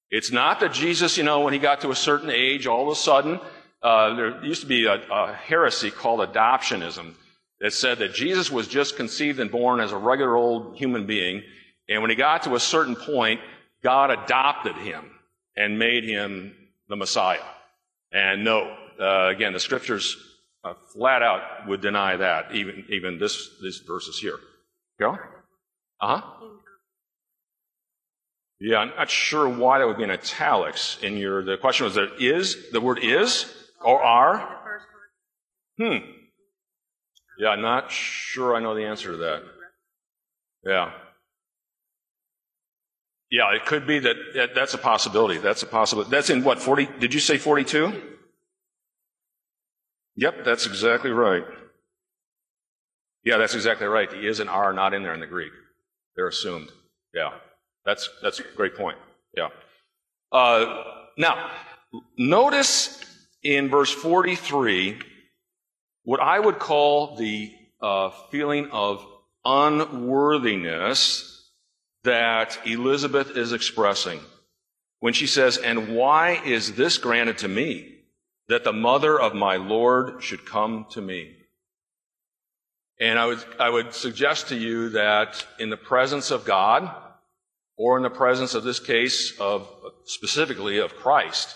[0.09, 2.89] It's not that Jesus, you know, when he got to a certain age, all of
[2.89, 3.39] a sudden,
[3.81, 7.13] uh, there used to be a, a heresy called adoptionism
[7.59, 11.43] that said that Jesus was just conceived and born as a regular old human being,
[11.87, 13.39] and when he got to a certain point,
[13.83, 15.11] God adopted him
[15.55, 16.55] and made him
[16.89, 17.43] the Messiah.
[18.11, 20.17] And no, uh, again, the scriptures
[20.63, 24.37] uh, flat out would deny that, even, even this, these verses here.
[24.99, 25.17] Go?
[26.01, 26.21] Uh huh.
[28.59, 31.95] Yeah, I'm not sure why that would be in italics in your, the question was
[31.95, 33.53] there is, the word is,
[33.83, 34.79] or are?
[35.77, 35.97] Hmm.
[37.37, 39.43] Yeah, I'm not sure I know the answer to that.
[40.65, 40.91] Yeah.
[43.29, 45.37] Yeah, it could be that, that that's a possibility.
[45.37, 46.09] That's a possibility.
[46.09, 48.14] That's in what, 40, did you say 42?
[50.17, 51.43] Yep, that's exactly right.
[53.23, 54.09] Yeah, that's exactly right.
[54.09, 55.51] The is and are not in there in the Greek.
[56.15, 56.69] They're assumed.
[57.13, 57.31] Yeah,
[57.85, 58.97] that's that's a great point.
[59.35, 59.49] Yeah.
[60.31, 60.83] Uh,
[61.17, 61.51] now,
[62.17, 63.03] notice
[63.43, 64.99] in verse 43
[66.03, 67.51] what I would call the
[67.81, 69.05] uh, feeling of
[69.43, 71.49] unworthiness
[72.03, 74.19] that Elizabeth is expressing
[74.99, 77.94] when she says, "And why is this granted to me?"
[78.47, 81.35] That the mother of my Lord should come to me.
[82.99, 86.89] And I would, I would suggest to you that in the presence of God,
[87.77, 89.67] or in the presence of this case of
[90.05, 91.55] specifically of Christ,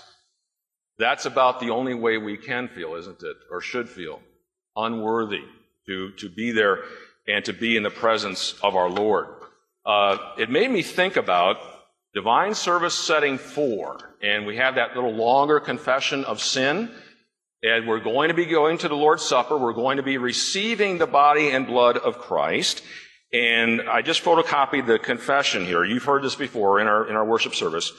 [0.98, 3.38] that's about the only way we can feel, isn't it?
[3.50, 4.20] Or should feel
[4.76, 5.44] unworthy
[5.86, 6.84] to, to be there
[7.26, 9.28] and to be in the presence of our Lord.
[9.86, 11.58] Uh, it made me think about
[12.14, 16.92] divine service setting four, and we have that little longer confession of sin.
[17.62, 19.58] And we're going to be going to the Lord's Supper.
[19.58, 22.82] We're going to be receiving the body and blood of Christ.
[23.34, 25.84] And I just photocopied the confession here.
[25.84, 27.92] You've heard this before in our, in our worship service.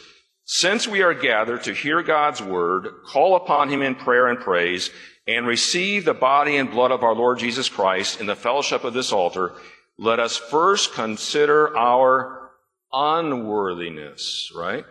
[0.44, 4.90] Since we are gathered to hear God's word, call upon him in prayer and praise,
[5.28, 8.94] and receive the body and blood of our Lord Jesus Christ in the fellowship of
[8.94, 9.52] this altar,
[9.98, 12.39] let us first consider our
[12.92, 14.84] unworthiness, right?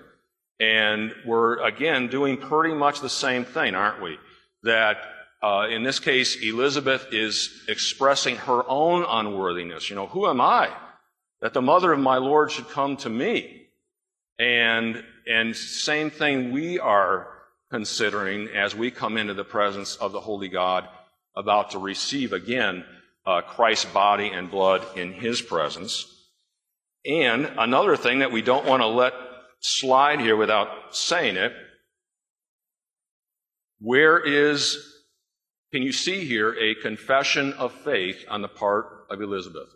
[0.60, 4.18] And we're again doing pretty much the same thing, aren't we?
[4.64, 4.98] That
[5.42, 9.90] uh, in this case, Elizabeth is expressing her own unworthiness.
[9.90, 10.70] You know, who am I
[11.42, 13.68] that the mother of my Lord should come to me?
[14.38, 17.28] And and same thing we are
[17.70, 20.88] considering as we come into the presence of the Holy God,
[21.36, 22.84] about to receive again
[23.26, 26.19] uh, Christ's body and blood in His presence.
[27.06, 29.14] And another thing that we don't want to let
[29.60, 31.54] slide here without saying it.
[33.80, 34.78] Where is,
[35.72, 39.70] can you see here a confession of faith on the part of Elizabeth?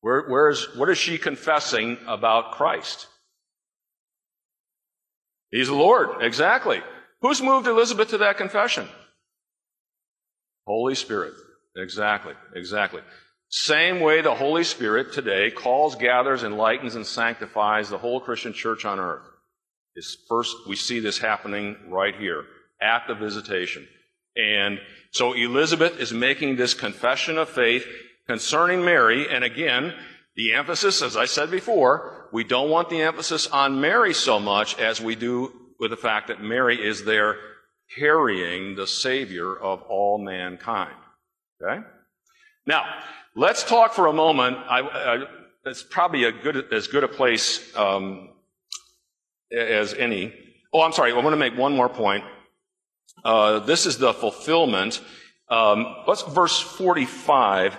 [0.00, 3.06] Where, where's, what is she confessing about Christ?
[5.50, 6.80] He's the Lord, exactly.
[7.22, 8.88] Who's moved Elizabeth to that confession?
[10.66, 11.34] Holy Spirit.
[11.76, 13.02] Exactly, exactly.
[13.50, 18.84] Same way the Holy Spirit today calls, gathers, enlightens, and sanctifies the whole Christian church
[18.84, 19.26] on earth.
[19.96, 22.44] Is first, we see this happening right here
[22.80, 23.88] at the visitation.
[24.36, 24.78] And
[25.10, 27.84] so Elizabeth is making this confession of faith
[28.28, 29.28] concerning Mary.
[29.28, 29.94] And again,
[30.36, 34.78] the emphasis, as I said before, we don't want the emphasis on Mary so much
[34.78, 37.36] as we do with the fact that Mary is there
[37.98, 40.94] carrying the Savior of all mankind.
[41.60, 41.84] Okay?
[42.70, 42.84] Now,
[43.34, 44.56] let's talk for a moment.
[44.56, 45.24] I, I,
[45.66, 48.28] it's probably a good, as good a place um,
[49.50, 50.32] as any.
[50.72, 51.10] Oh, I'm sorry.
[51.10, 52.22] I want to make one more point.
[53.24, 55.02] Uh, this is the fulfillment.
[55.48, 57.76] Um, let's verse 45.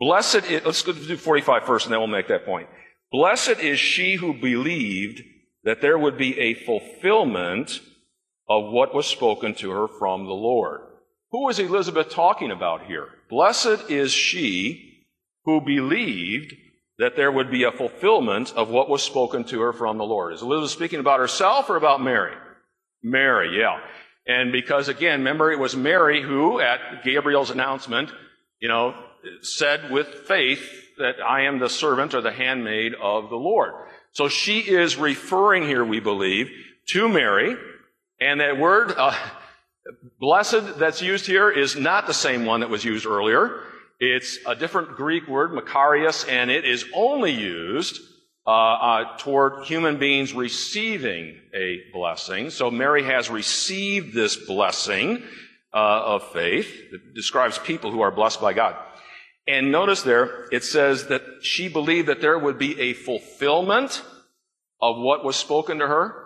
[0.00, 2.68] Blessed is, let's go do 45 first and then we'll make that point.
[3.12, 5.22] Blessed is she who believed
[5.62, 7.80] that there would be a fulfillment
[8.48, 10.80] of what was spoken to her from the Lord.
[11.30, 13.08] Who is Elizabeth talking about here?
[13.28, 15.04] Blessed is she
[15.44, 16.54] who believed
[16.98, 20.32] that there would be a fulfillment of what was spoken to her from the Lord.
[20.32, 22.34] Is Elizabeth speaking about herself or about Mary?
[23.02, 23.80] Mary, yeah.
[24.26, 28.10] And because again, remember it was Mary who, at Gabriel's announcement,
[28.60, 28.94] you know,
[29.42, 30.68] said with faith
[30.98, 33.72] that I am the servant or the handmaid of the Lord.
[34.12, 36.50] So she is referring here, we believe,
[36.88, 37.56] to Mary,
[38.20, 39.14] and that word, uh,
[40.20, 43.62] blessed that's used here is not the same one that was used earlier.
[43.98, 48.00] It's a different Greek word, makarios, and it is only used
[48.46, 52.50] uh, uh, toward human beings receiving a blessing.
[52.50, 55.22] So Mary has received this blessing
[55.72, 56.68] uh, of faith.
[56.92, 58.76] It describes people who are blessed by God.
[59.48, 64.02] And notice there, it says that she believed that there would be a fulfillment
[64.80, 66.25] of what was spoken to her.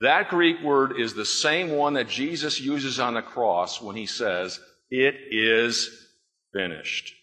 [0.00, 4.06] That Greek word is the same one that Jesus uses on the cross when he
[4.06, 6.08] says, it is
[6.52, 7.14] finished.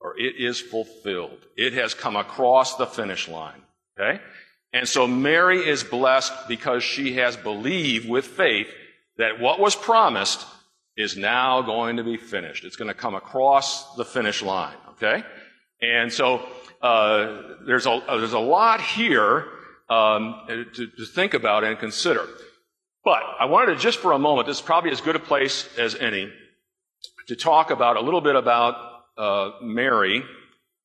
[0.00, 1.46] Or it is fulfilled.
[1.56, 3.62] It has come across the finish line.
[3.98, 4.20] Okay?
[4.72, 8.68] And so Mary is blessed because she has believed with faith
[9.18, 10.46] that what was promised
[10.96, 12.64] is now going to be finished.
[12.64, 14.76] It's going to come across the finish line.
[14.92, 15.24] Okay?
[15.80, 16.48] And so
[16.80, 19.46] uh, there's a there's a lot here
[19.88, 22.26] um, to, to think about and consider.
[23.04, 24.46] But I wanted to just for a moment.
[24.46, 26.32] This is probably as good a place as any
[27.28, 28.74] to talk about a little bit about
[29.16, 30.22] uh, Mary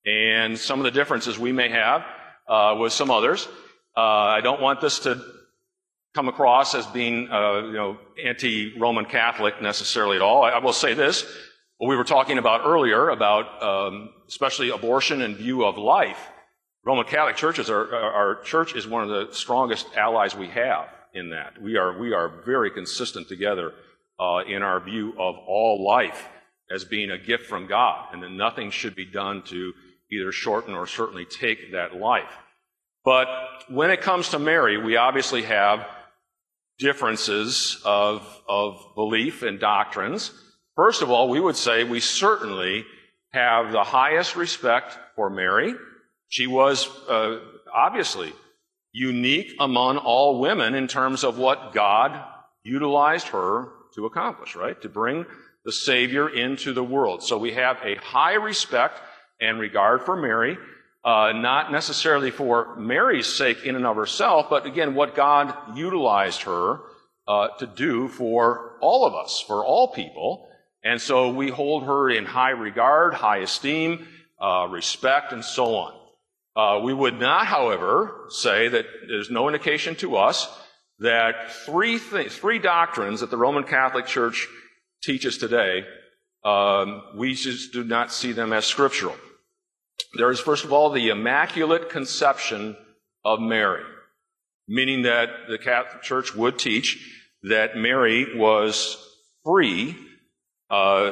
[0.06, 2.04] and some of the differences we may have
[2.48, 3.48] uh, with some others.
[3.96, 5.22] Uh, I don't want this to
[6.14, 10.44] come across as being, uh, you know, anti-Roman Catholic necessarily at all.
[10.44, 11.24] I, I, will say this:
[11.78, 16.20] what we were talking about earlier about, um, especially abortion and view of life.
[16.88, 21.32] Roman Catholic churches are, our church is one of the strongest allies we have in
[21.32, 21.62] that.
[21.62, 23.74] We are we are very consistent together
[24.18, 26.30] uh, in our view of all life
[26.72, 29.74] as being a gift from God, and that nothing should be done to
[30.14, 32.32] either shorten or certainly take that life.
[33.04, 33.28] But
[33.68, 35.86] when it comes to Mary, we obviously have
[36.80, 40.32] differences of, of belief and doctrines.
[40.78, 42.86] First of all, we would say we certainly
[43.32, 45.76] have the highest respect for Mary.
[46.30, 47.40] She was uh,
[47.74, 48.34] obviously
[48.92, 52.24] unique among all women in terms of what God
[52.64, 54.80] utilized her to accomplish, right?
[54.82, 55.26] To bring
[55.66, 57.24] the Savior into the world.
[57.24, 59.00] So we have a high respect
[59.40, 60.58] and regard for Mary
[61.08, 66.42] uh, not necessarily for Mary's sake in and of herself, but again, what God utilized
[66.42, 66.82] her
[67.26, 70.50] uh, to do for all of us, for all people.
[70.84, 74.06] And so we hold her in high regard, high esteem,
[74.42, 75.97] uh, respect, and so on.
[76.58, 80.48] Uh, we would not, however, say that there's no indication to us
[80.98, 84.48] that three th- three doctrines that the Roman Catholic Church
[85.04, 85.86] teaches today,
[86.44, 89.16] um, we just do not see them as scriptural.
[90.16, 92.76] There is, first of all, the Immaculate Conception
[93.24, 93.84] of Mary,
[94.68, 96.98] meaning that the Catholic Church would teach
[97.44, 98.98] that Mary was
[99.46, 99.96] free,
[100.72, 101.12] uh,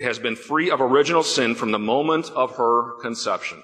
[0.00, 3.62] has been free of original sin from the moment of her conception.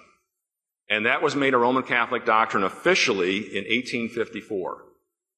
[0.88, 4.84] And that was made a Roman Catholic doctrine officially in 1854.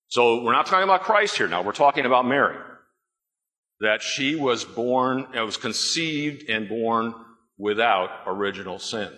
[0.09, 1.63] So we're not talking about Christ here now.
[1.63, 2.57] We're talking about Mary.
[3.81, 7.15] That she was born, was conceived and born
[7.57, 9.11] without original sin.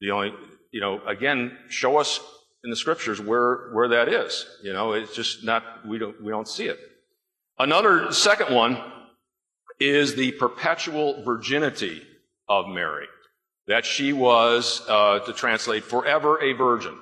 [0.00, 0.34] The only,
[0.72, 2.20] you know, again, show us
[2.64, 4.46] in the scriptures where, where that is.
[4.62, 6.78] You know, it's just not, we don't, we don't see it.
[7.58, 8.80] Another second one
[9.78, 12.02] is the perpetual virginity
[12.48, 13.06] of Mary
[13.66, 16.98] that she was, uh, to translate, forever a virgin.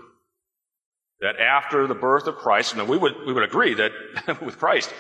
[1.20, 3.92] That after the birth of Christ, and we would, we would agree that
[4.42, 4.92] with Christ,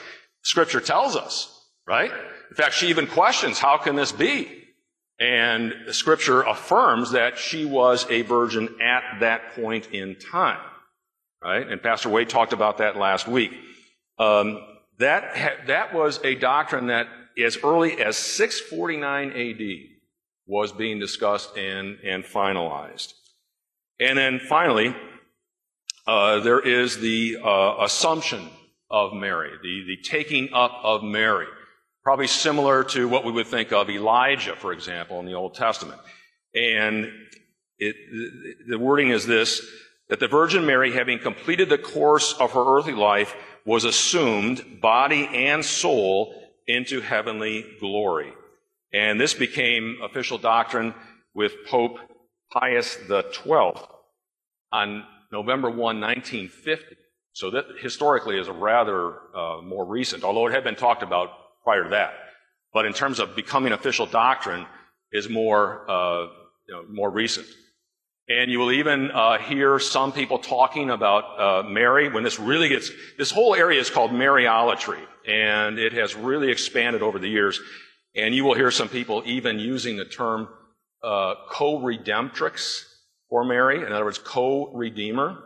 [0.42, 2.10] Scripture tells us, right?
[2.10, 4.64] In fact, she even questions, how can this be?
[5.18, 10.60] And Scripture affirms that she was a virgin at that point in time,
[11.42, 11.66] right?
[11.66, 13.52] And Pastor Wade talked about that last week.
[14.18, 14.60] Um,
[14.98, 17.06] that, that was a doctrine that
[17.38, 19.89] as early as 649 AD
[20.50, 23.12] was being discussed and, and finalized.
[24.00, 24.96] And then finally,
[26.08, 28.50] uh, there is the uh, assumption
[28.90, 31.46] of Mary, the, the taking up of Mary.
[32.02, 36.00] Probably similar to what we would think of Elijah, for example, in the Old Testament.
[36.52, 37.12] And
[37.78, 37.94] it,
[38.68, 39.64] the wording is this,
[40.08, 45.28] that the Virgin Mary, having completed the course of her earthly life, was assumed, body
[45.32, 46.34] and soul,
[46.66, 48.32] into heavenly glory.
[48.92, 50.94] And this became official doctrine
[51.34, 51.98] with Pope
[52.52, 53.72] Pius XII
[54.72, 56.96] on November 1, 1950.
[57.32, 61.30] So that historically is a rather uh, more recent, although it had been talked about
[61.62, 62.12] prior to that.
[62.72, 64.66] But in terms of becoming official doctrine,
[65.12, 66.26] is more uh,
[66.68, 67.46] you know, more recent.
[68.28, 72.68] And you will even uh, hear some people talking about uh, Mary when this really
[72.68, 72.90] gets.
[73.18, 77.60] This whole area is called Mariolatry, and it has really expanded over the years.
[78.14, 80.48] And you will hear some people even using the term
[81.02, 82.84] uh, co-redemptrix
[83.28, 83.84] for Mary.
[83.84, 85.38] In other words, co-redeemer.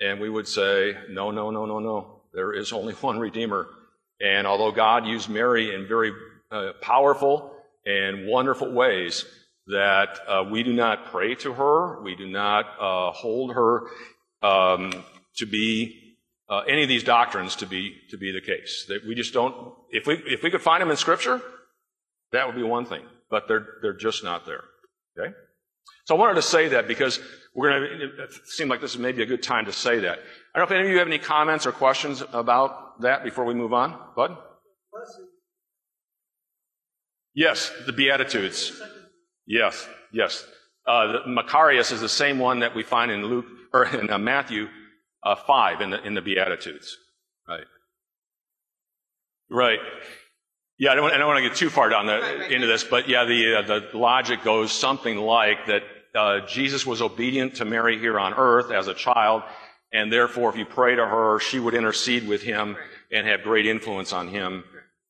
[0.00, 2.22] And we would say, no, no, no, no, no.
[2.32, 3.66] There is only one redeemer.
[4.20, 6.12] And although God used Mary in very
[6.50, 7.52] uh, powerful
[7.84, 9.24] and wonderful ways,
[9.66, 13.88] that uh, we do not pray to her, we do not uh, hold her
[14.42, 14.92] um,
[15.36, 16.16] to be
[16.48, 18.86] uh, any of these doctrines to be to be the case.
[18.88, 19.74] That we just don't.
[19.90, 21.42] If we if we could find them in Scripture,
[22.32, 24.64] that would be one thing, but they're, they're just not there.
[25.18, 25.32] Okay?
[26.04, 27.20] So I wanted to say that because
[27.54, 30.18] we're going to, it seemed like this is maybe a good time to say that.
[30.54, 33.44] I don't know if any of you have any comments or questions about that before
[33.44, 33.98] we move on.
[34.16, 34.36] Bud?
[37.34, 38.80] Yes, the Beatitudes.
[39.46, 40.44] Yes, yes.
[40.86, 44.68] Uh, makarios is the same one that we find in Luke or in uh, Matthew
[45.22, 46.96] uh, five in the in the Beatitudes.
[47.46, 47.64] Right.
[49.50, 49.78] Right.
[50.78, 52.68] Yeah, I don't, I don't want to get too far down the, right, right, into
[52.68, 55.82] this, but yeah, the, uh, the logic goes something like that
[56.14, 59.42] uh, Jesus was obedient to Mary here on earth as a child,
[59.92, 62.76] and therefore, if you pray to her, she would intercede with him
[63.10, 64.62] and have great influence on him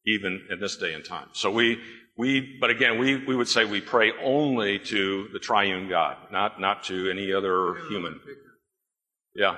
[0.06, 1.28] even in this day and time.
[1.32, 1.78] So we,
[2.16, 6.60] we, but again, we, we would say we pray only to the triune God, not,
[6.60, 8.20] not to any other human.
[9.34, 9.56] Yeah.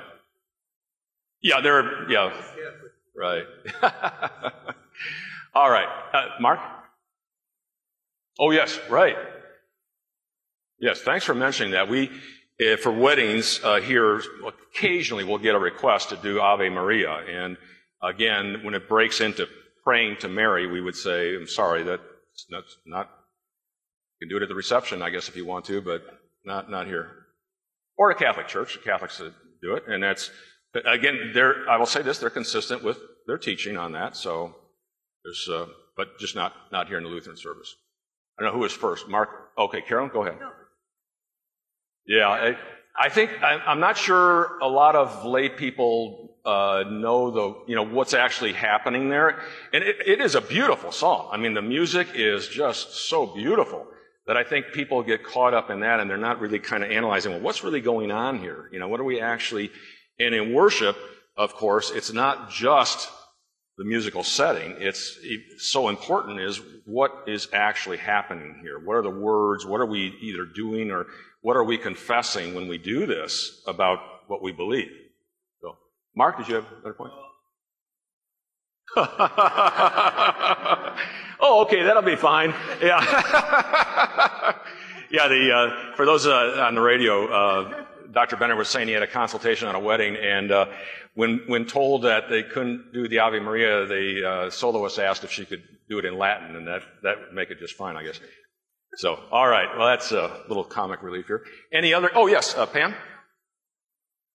[1.41, 2.33] Yeah, there, are, yeah.
[3.17, 3.45] Right.
[5.55, 5.89] All right.
[6.13, 6.61] Uh, Mark?
[8.39, 9.17] Oh, yes, right.
[10.79, 11.89] Yes, thanks for mentioning that.
[11.89, 12.11] We,
[12.61, 17.11] uh, for weddings uh, here, occasionally we'll get a request to do Ave Maria.
[17.29, 17.57] And
[18.03, 19.47] again, when it breaks into
[19.85, 22.47] praying to Mary, we would say, I'm sorry, that's
[22.87, 23.11] not,
[24.21, 26.03] you can do it at the reception, I guess, if you want to, but
[26.45, 27.11] not, not here.
[27.99, 28.75] Or a Catholic church.
[28.75, 29.21] The Catholics
[29.63, 29.83] do it.
[29.87, 30.31] And that's,
[30.87, 34.17] again, they're, I will say this, they're consistent with their teaching on that.
[34.17, 34.55] So
[35.25, 35.67] there's, uh,
[35.97, 37.75] but just not, not here in the Lutheran service.
[38.39, 39.09] I don't know who was first.
[39.09, 39.29] Mark.
[39.59, 40.39] Okay, Carolyn, go ahead.
[42.07, 42.57] Yeah, I,
[42.99, 47.77] I think I, am not sure a lot of lay people uh, know the you
[47.77, 49.41] know what's actually happening there,
[49.73, 51.29] and it, it is a beautiful song.
[51.31, 53.87] I mean, the music is just so beautiful
[54.27, 56.91] that I think people get caught up in that, and they're not really kind of
[56.91, 58.69] analyzing well, what's really going on here?
[58.73, 59.71] You know, what are we actually?
[60.19, 60.97] And in worship,
[61.37, 63.11] of course, it's not just
[63.81, 64.77] the musical setting.
[64.79, 65.19] It's
[65.57, 68.79] so important is what is actually happening here.
[68.79, 69.65] What are the words?
[69.65, 71.07] What are we either doing or
[71.41, 74.91] what are we confessing when we do this about what we believe?
[75.63, 75.79] So,
[76.15, 77.13] Mark, did you have a better point?
[81.41, 82.53] oh, okay, that'll be fine.
[82.83, 83.01] Yeah.
[85.11, 88.37] yeah, the, uh, for those uh, on the radio, uh, Dr.
[88.37, 90.67] Benner was saying he had a consultation on a wedding, and uh,
[91.21, 95.31] when, when told that they couldn't do the Ave Maria, the uh, soloist asked if
[95.31, 98.05] she could do it in Latin, and that, that would make it just fine, I
[98.05, 98.19] guess.
[98.95, 101.43] So, all right, well, that's a little comic relief here.
[101.75, 102.11] Any other?
[102.15, 102.95] Oh, yes, uh, Pam?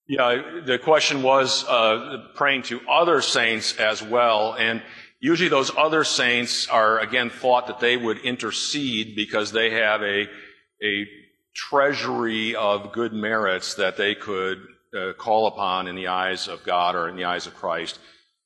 [0.07, 4.83] Yeah, the question was uh, praying to other saints as well, and
[5.19, 10.27] usually those other saints are again thought that they would intercede because they have a
[10.83, 11.07] a
[11.55, 14.59] treasury of good merits that they could
[14.95, 17.99] uh, call upon in the eyes of God or in the eyes of Christ.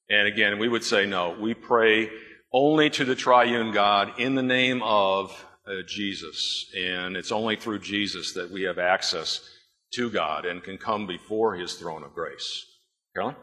[0.10, 1.38] And again, we would say no.
[1.40, 2.10] We pray
[2.52, 7.80] only to the triune God in the name of uh, Jesus, and it's only through
[7.80, 9.42] Jesus that we have access
[9.94, 12.66] to God and can come before his throne of grace.
[13.14, 13.36] Carolyn?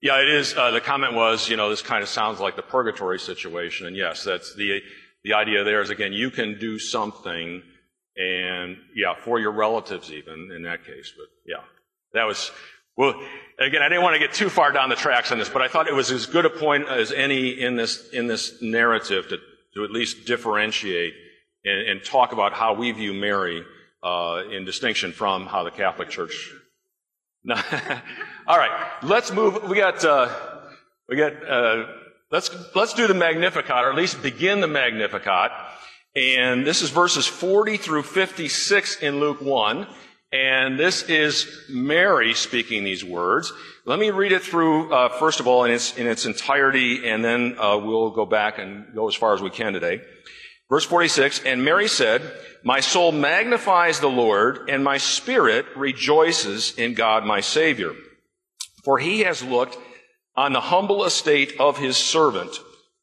[0.00, 0.56] Yeah, it is.
[0.56, 3.86] Uh, the comment was, you know, this kind of sounds like the purgatory situation.
[3.86, 4.80] And yes, that's the,
[5.22, 7.62] the idea there is again, you can do something
[8.16, 11.12] and yeah, for your relatives even in that case.
[11.16, 11.62] But yeah,
[12.12, 12.50] that was,
[12.96, 13.14] well,
[13.58, 15.68] again, I didn't want to get too far down the tracks on this, but I
[15.68, 19.38] thought it was as good a point as any in this, in this narrative to,
[19.74, 21.14] to at least differentiate
[21.64, 23.64] and, and talk about how we view Mary
[24.02, 26.52] uh, in distinction from how the Catholic Church.
[27.50, 29.68] All right, let's move.
[29.68, 30.32] We got uh,
[31.08, 31.48] we got.
[31.48, 31.86] Uh,
[32.30, 35.50] let's let's do the Magnificat, or at least begin the Magnificat.
[36.14, 39.86] And this is verses 40 through 56 in Luke 1.
[40.30, 43.52] And this is Mary speaking these words.
[43.84, 47.24] Let me read it through, uh, first of all, in its, in its entirety, and
[47.24, 50.00] then uh, we'll go back and go as far as we can today.
[50.70, 52.22] Verse 46, and Mary said,
[52.62, 57.92] My soul magnifies the Lord, and my spirit rejoices in God my Savior.
[58.84, 59.76] For he has looked
[60.34, 62.58] on the humble estate of his servant.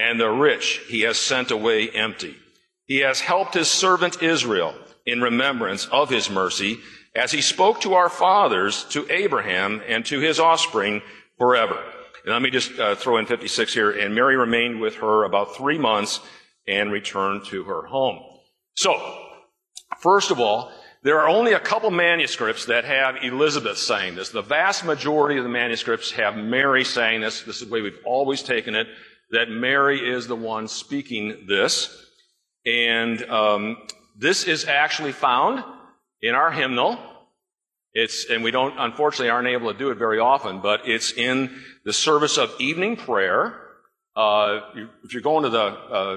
[0.00, 2.34] and the rich he has sent away empty.
[2.86, 4.74] He has helped his servant Israel
[5.04, 6.78] in remembrance of his mercy
[7.14, 11.02] as he spoke to our fathers, to Abraham and to his offspring
[11.38, 11.78] forever.
[12.24, 13.90] And let me just uh, throw in 56 here.
[13.90, 16.20] And Mary remained with her about three months
[16.66, 18.20] and returned to her home.
[18.74, 18.96] So,
[19.98, 20.72] first of all,
[21.02, 24.30] there are only a couple manuscripts that have Elizabeth saying this.
[24.30, 27.42] The vast majority of the manuscripts have Mary saying this.
[27.42, 28.86] This is the way we've always taken it,
[29.30, 32.06] that Mary is the one speaking this.
[32.66, 33.76] And um,
[34.16, 35.64] this is actually found
[36.20, 36.98] in our hymnal.
[37.92, 41.62] It's, and we don't, unfortunately, aren't able to do it very often, but it's in
[41.84, 43.60] the service of evening prayer.
[44.14, 44.60] Uh,
[45.04, 46.14] if you're going to the uh,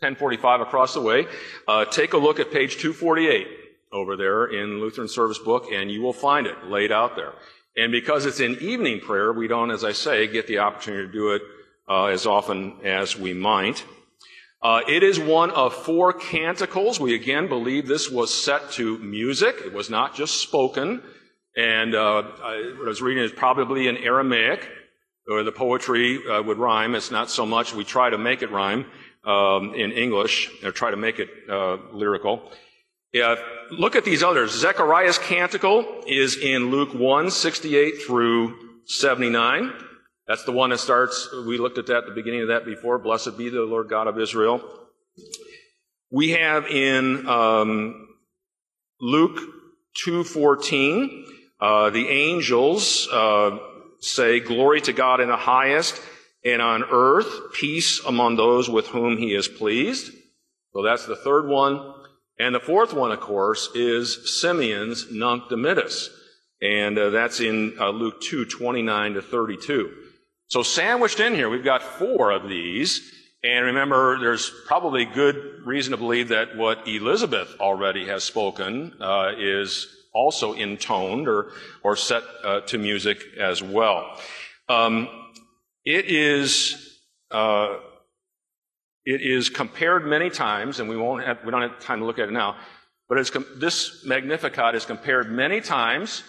[0.00, 1.26] 1045 across the way,
[1.68, 3.46] uh, take a look at page 248
[3.92, 7.32] over there in Lutheran Service Book, and you will find it laid out there.
[7.76, 11.12] And because it's in evening prayer, we don't, as I say, get the opportunity to
[11.12, 11.42] do it
[11.88, 13.84] uh, as often as we might.
[14.62, 16.98] Uh, it is one of four canticles.
[16.98, 19.56] We again believe this was set to music.
[19.64, 21.02] It was not just spoken.
[21.56, 24.66] And uh, I was reading is probably in Aramaic,
[25.28, 26.94] or the poetry uh, would rhyme.
[26.94, 27.74] It's not so much.
[27.74, 28.86] We try to make it rhyme
[29.24, 32.50] um, in English, or try to make it uh, lyrical.
[33.12, 33.36] Yeah,
[33.70, 34.50] look at these others.
[34.50, 39.72] Zechariah's canticle is in Luke 1, 68 through 79.
[40.26, 42.98] That's the one that starts, we looked at that at the beginning of that before.
[42.98, 44.62] Blessed be the Lord God of Israel.
[46.10, 48.08] We have in um,
[49.00, 49.38] Luke
[50.06, 51.24] 2.14,
[51.60, 53.58] uh, the angels uh,
[54.00, 56.00] say, Glory to God in the highest,
[56.44, 60.10] and on earth, peace among those with whom he is pleased.
[60.72, 61.94] So that's the third one.
[62.38, 66.08] And the fourth one, of course, is Simeon's Nunc Dimittis.
[66.60, 70.03] And uh, that's in uh, Luke 2, 29 to 32.
[70.54, 73.12] So sandwiched in here, we've got four of these.
[73.42, 79.32] And remember, there's probably good reason to believe that what Elizabeth already has spoken uh,
[79.36, 81.50] is also intoned or,
[81.82, 84.16] or set uh, to music as well.
[84.68, 85.08] Um,
[85.84, 87.00] It is,
[87.32, 87.78] uh,
[89.04, 92.20] it is compared many times, and we won't have, we don't have time to look
[92.20, 92.58] at it now,
[93.08, 96.22] but it's, this Magnificat is compared many times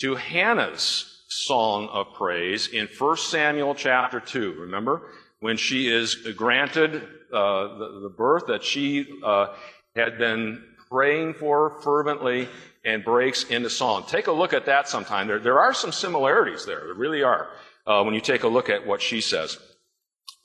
[0.00, 4.54] to Hannah's song of praise in 1 Samuel chapter 2.
[4.60, 5.02] Remember?
[5.40, 9.48] When she is granted uh, the, the, birth that she uh,
[9.96, 12.48] had been praying for fervently
[12.84, 14.04] and breaks into song.
[14.06, 15.26] Take a look at that sometime.
[15.26, 16.80] There, there are some similarities there.
[16.84, 17.48] There really are
[17.86, 19.58] uh, when you take a look at what she says.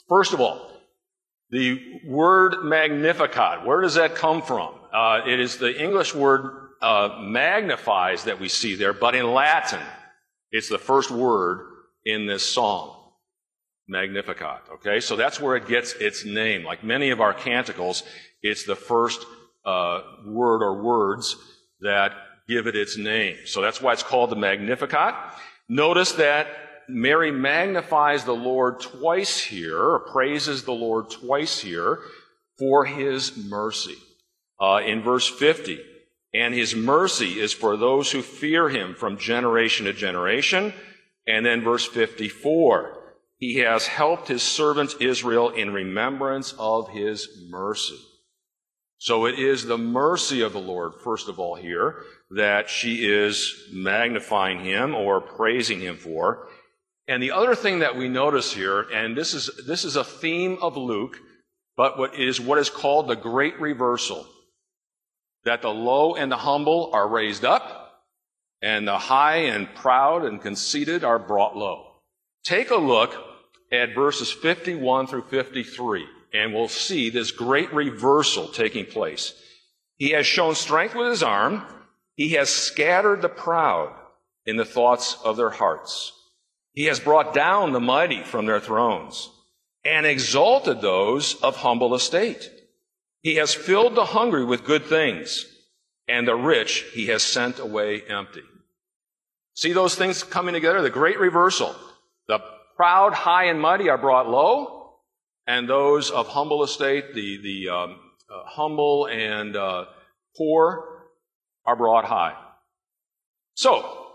[0.08, 0.72] First of all,
[1.52, 4.74] the word magnificat, where does that come from?
[4.92, 9.82] Uh, it is the English word uh, magnifies that we see there, but in Latin,
[10.52, 11.66] it's the first word
[12.06, 12.96] in this song.
[13.88, 14.62] Magnificat.
[14.74, 16.64] Okay, so that's where it gets its name.
[16.64, 18.04] Like many of our canticles,
[18.44, 19.26] it's the first
[19.66, 21.36] uh, word or words
[21.82, 22.14] that
[22.48, 23.38] give it its name.
[23.46, 25.16] So that's why it's called the Magnificat.
[25.68, 26.48] Notice that
[26.88, 32.00] Mary magnifies the Lord twice here, praises the Lord twice here
[32.58, 33.96] for his mercy.
[34.60, 35.80] Uh, in verse 50,
[36.34, 40.74] and his mercy is for those who fear him from generation to generation.
[41.28, 47.98] And then verse 54, he has helped his servant Israel in remembrance of his mercy.
[48.98, 53.70] So it is the mercy of the Lord, first of all, here, that she is
[53.72, 56.48] magnifying him or praising him for.
[57.08, 60.58] And the other thing that we notice here, and this is, this is a theme
[60.62, 61.18] of Luke,
[61.78, 64.28] but what is what is called the great reversal
[65.46, 68.04] that the low and the humble are raised up,
[68.62, 71.96] and the high and proud and conceited are brought low.
[72.44, 73.16] Take a look
[73.72, 79.34] at verses 51 through 53, and we'll see this great reversal taking place.
[79.98, 81.64] He has shown strength with his arm.
[82.16, 83.94] He has scattered the proud
[84.46, 86.12] in the thoughts of their hearts.
[86.74, 89.30] He has brought down the mighty from their thrones
[89.84, 92.50] and exalted those of humble estate.
[93.22, 95.46] He has filled the hungry with good things,
[96.08, 98.44] and the rich he has sent away empty.
[99.56, 100.82] See those things coming together?
[100.82, 101.76] The great reversal.
[102.28, 102.40] The
[102.78, 104.94] proud, high, and mighty are brought low,
[105.46, 108.00] and those of humble estate, the, the um,
[108.30, 109.86] uh, humble and uh,
[110.38, 111.08] poor,
[111.66, 112.38] are brought high.
[113.56, 114.08] So,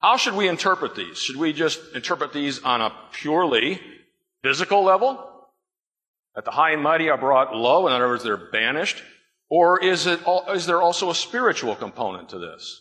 [0.00, 1.16] how should we interpret these?
[1.16, 3.80] Should we just interpret these on a purely
[4.42, 5.29] physical level?
[6.34, 9.02] That the high and mighty are brought low, in other words, they're banished?
[9.50, 10.20] Or is, it,
[10.54, 12.80] is there also a spiritual component to this?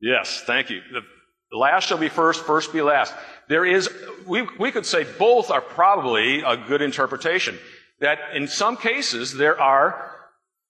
[0.00, 0.80] Yes, thank you.
[0.92, 3.12] The last shall be first, first be last.
[3.48, 3.90] There is,
[4.26, 7.58] we, we could say both are probably a good interpretation.
[8.00, 10.10] That in some cases there are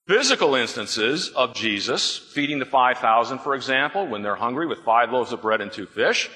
[0.09, 5.33] physical instances of Jesus feeding the 5,000, for example, when they're hungry with five loaves
[5.33, 6.29] of bread and two fish.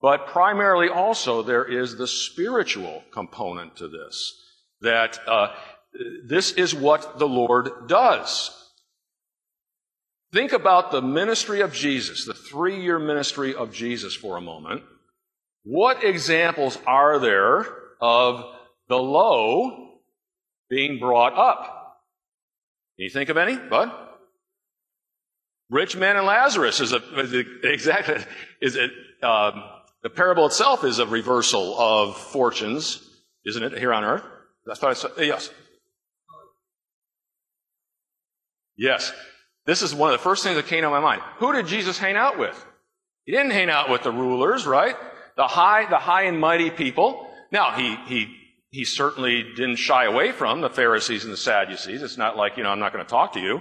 [0.00, 4.34] But primarily also there is the spiritual component to this.
[4.80, 5.54] That uh,
[6.24, 8.54] this is what the Lord does.
[10.32, 14.82] Think about the ministry of Jesus, the three year ministry of Jesus for a moment.
[15.64, 17.66] What examples are there
[18.00, 18.44] of
[18.88, 19.98] the low
[20.70, 21.96] being brought up?
[22.96, 23.90] Can you think of any, Bud?
[25.70, 27.00] Rich man and Lazarus is a,
[27.64, 28.16] exactly
[28.60, 28.90] is it
[29.22, 29.62] um,
[30.02, 33.02] the parable itself is a reversal of fortunes,
[33.44, 34.24] isn't it, here on earth?
[34.66, 35.10] That's what I said.
[35.18, 35.50] Yes.
[38.76, 39.12] Yes.
[39.66, 41.20] This is one of the first things that came to my mind.
[41.38, 42.64] Who did Jesus hang out with?
[43.24, 44.96] He didn't hang out with the rulers, right?
[45.36, 47.28] The high, the high and mighty people.
[47.50, 48.34] Now, he, he,
[48.70, 52.02] he certainly didn't shy away from the Pharisees and the Sadducees.
[52.02, 53.60] It's not like, you know, I'm not going to talk to you.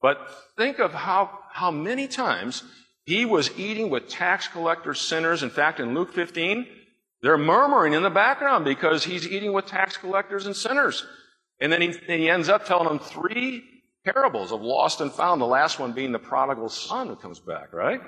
[0.00, 0.18] But
[0.56, 2.62] think of how, how many times
[3.04, 5.42] he was eating with tax collectors, sinners.
[5.42, 6.66] In fact, in Luke 15,
[7.20, 11.04] they're murmuring in the background because he's eating with tax collectors and sinners.
[11.60, 13.64] And then he, he ends up telling them three
[14.04, 17.72] parables of lost and found, the last one being the prodigal son who comes back,
[17.72, 18.00] right?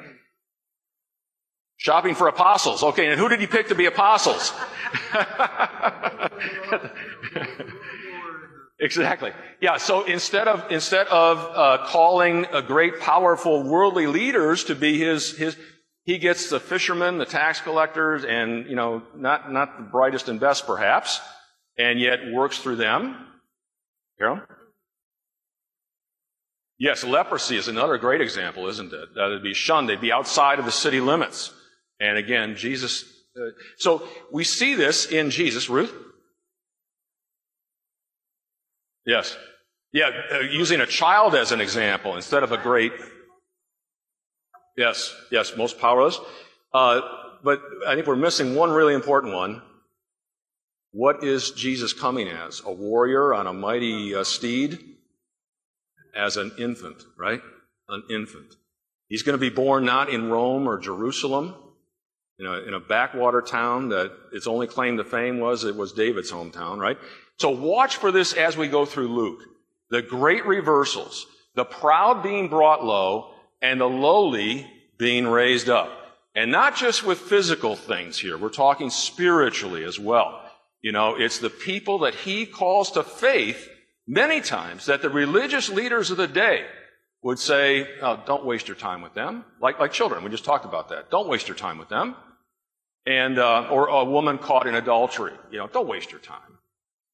[1.77, 2.83] Shopping for apostles.
[2.83, 4.53] Okay, and who did he pick to be apostles?
[8.81, 9.33] Exactly.
[9.61, 9.77] Yeah.
[9.77, 15.37] So instead of instead of uh, calling a great, powerful, worldly leaders to be his
[15.37, 15.57] his,
[16.03, 20.41] he gets the fishermen, the tax collectors, and you know, not not the brightest and
[20.41, 21.21] best, perhaps,
[21.79, 23.17] and yet works through them.
[24.19, 24.41] Carol.
[26.77, 29.15] Yes, leprosy is another great example, isn't it?
[29.15, 29.89] That would be shunned.
[29.89, 31.53] They'd be outside of the city limits.
[32.01, 33.05] And again, Jesus.
[33.37, 35.71] Uh, so we see this in Jesus.
[35.71, 35.95] Ruth.
[39.07, 39.37] Yes.
[39.93, 42.93] Yeah, uh, using a child as an example instead of a great.
[44.77, 46.19] Yes, yes, most powerless.
[46.73, 47.01] Uh,
[47.45, 49.63] but I think we're missing one really important one.
[50.91, 52.63] What is Jesus coming as?
[52.65, 54.79] A warrior on a mighty uh, steed?
[56.17, 57.41] As an infant, right?
[57.89, 58.55] An infant.
[59.09, 61.55] He's going to be born not in Rome or Jerusalem,
[62.39, 65.93] in a, in a backwater town that its only claim to fame was it was
[65.93, 66.99] David's hometown, right?
[67.39, 69.41] So watch for this as we go through Luke.
[69.91, 73.33] The great reversals, the proud being brought low,
[73.63, 75.91] and the lowly being raised up.
[76.35, 80.41] And not just with physical things here, we're talking spiritually as well.
[80.83, 83.69] You know, it's the people that he calls to faith
[84.07, 86.67] many times that the religious leaders of the day
[87.25, 89.47] would say, oh, don't waste your time with them.
[89.59, 91.11] Like, like children, we just talked about that.
[91.11, 92.15] Don't waste your time with them.
[93.07, 95.33] And, uh, or a woman caught in adultery.
[95.51, 96.59] You know, don't waste your time.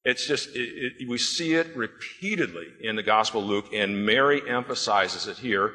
[0.03, 4.41] It's just, it, it, we see it repeatedly in the Gospel of Luke, and Mary
[4.47, 5.73] emphasizes it here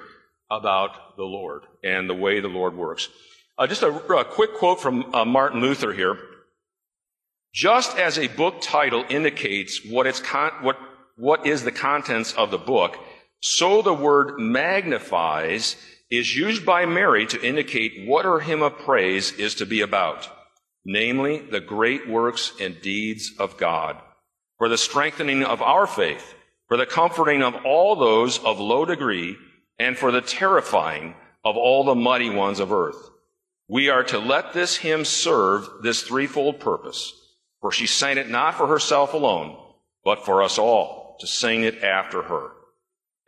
[0.51, 3.09] about the Lord and the way the Lord works.
[3.57, 6.19] Uh, just a, a, quick quote from uh, Martin Luther here.
[7.55, 10.77] Just as a book title indicates what, its con- what,
[11.17, 12.99] what is the contents of the book,
[13.41, 15.77] so the word magnifies
[16.11, 20.29] is used by Mary to indicate what her hymn of praise is to be about,
[20.85, 24.01] namely the great works and deeds of God,
[24.59, 26.35] for the strengthening of our faith,
[26.69, 29.37] for the comforting of all those of low degree,
[29.79, 31.15] and for the terrifying
[31.45, 33.11] of all the mighty ones of earth.
[33.69, 37.13] We are to let this hymn serve this threefold purpose,
[37.61, 39.57] for she sang it not for herself alone,
[40.05, 42.51] but for us all, to sing it after her.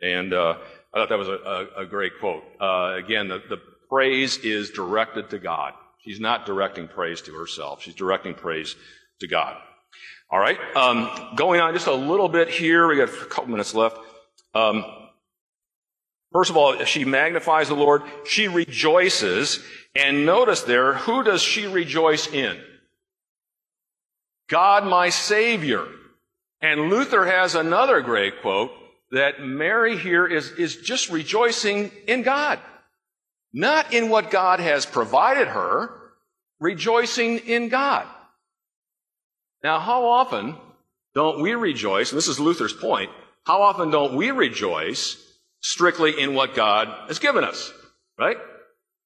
[0.01, 0.57] And uh,
[0.93, 2.43] I thought that was a, a, a great quote.
[2.59, 5.73] Uh, again, the, the praise is directed to God.
[5.99, 7.81] She's not directing praise to herself.
[7.81, 8.75] She's directing praise
[9.19, 9.57] to God.
[10.31, 10.57] All right.
[10.75, 12.87] Um, going on just a little bit here.
[12.87, 13.97] We got a couple minutes left.
[14.53, 14.85] Um,
[16.31, 18.03] first of all, she magnifies the Lord.
[18.25, 19.59] She rejoices.
[19.95, 22.59] And notice there, who does she rejoice in?
[24.49, 25.85] God, my Savior.
[26.61, 28.71] And Luther has another great quote
[29.11, 32.59] that Mary here is, is just rejoicing in God.
[33.51, 35.91] Not in what God has provided her,
[36.59, 38.05] rejoicing in God.
[39.63, 40.55] Now, how often
[41.15, 43.09] don't we rejoice, and this is Luther's point,
[43.45, 45.17] how often don't we rejoice
[45.61, 47.73] strictly in what God has given us,
[48.17, 48.37] right?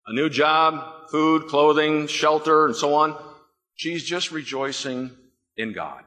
[0.06, 3.18] A new job, food, clothing, shelter, and so on.
[3.76, 5.12] She's just rejoicing
[5.56, 6.04] in God.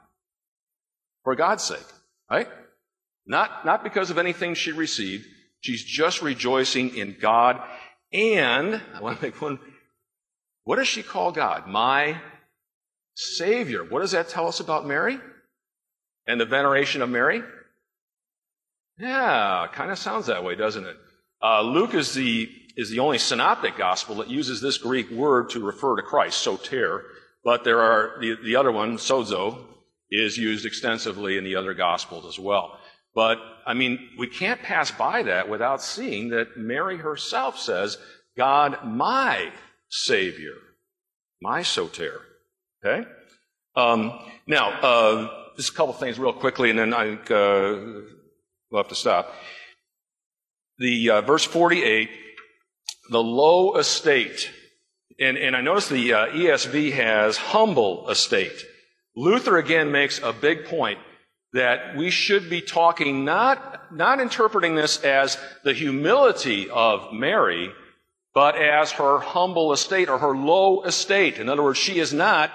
[1.24, 1.86] For God's sake,
[2.30, 2.48] right?
[3.26, 5.26] Not, not because of anything she received.
[5.60, 7.60] She's just rejoicing in God.
[8.12, 9.58] And, I want to make one,
[10.64, 11.66] what does she call God?
[11.66, 12.20] My
[13.14, 13.84] Savior.
[13.84, 15.18] What does that tell us about Mary?
[16.26, 17.42] And the veneration of Mary?
[18.98, 20.96] Yeah, kind of sounds that way, doesn't it?
[21.42, 25.64] Uh, Luke is the, is the only synoptic gospel that uses this Greek word to
[25.64, 27.04] refer to Christ, soter.
[27.44, 29.64] But there are, the, the other one, sozo,
[30.10, 32.78] is used extensively in the other gospels as well.
[33.16, 37.96] But, I mean, we can't pass by that without seeing that Mary herself says,
[38.36, 39.50] God, my
[39.88, 40.52] Savior,
[41.40, 42.20] my soter.
[42.84, 43.08] Okay?
[43.74, 44.12] Um,
[44.46, 48.02] now, uh, just a couple things real quickly, and then I think uh,
[48.70, 49.32] we'll have to stop.
[50.78, 52.10] The uh, verse 48,
[53.08, 54.50] the low estate.
[55.18, 58.62] And, and I notice the uh, ESV has humble estate.
[59.16, 60.98] Luther again makes a big point
[61.56, 67.72] that we should be talking not, not interpreting this as the humility of Mary,
[68.34, 71.38] but as her humble estate or her low estate.
[71.38, 72.50] In other words, she is not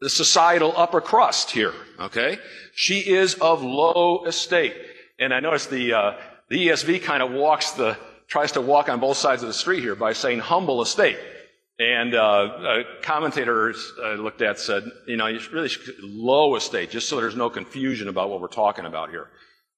[0.00, 2.38] the societal upper crust here, okay?
[2.74, 4.74] She is of low estate.
[5.18, 6.12] And I notice the, uh,
[6.48, 9.80] the ESV kind of walks the, tries to walk on both sides of the street
[9.80, 11.18] here by saying humble estate.
[11.82, 15.68] And uh, commentators uh, looked at said, you know, you really
[16.00, 19.30] low estate, just so there's no confusion about what we're talking about here.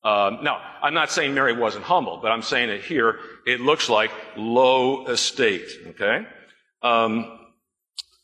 [0.03, 3.89] Um, now, I'm not saying Mary wasn't humble, but I'm saying that here it looks
[3.89, 5.67] like low estate.
[5.89, 6.27] Okay.
[6.83, 7.39] Um,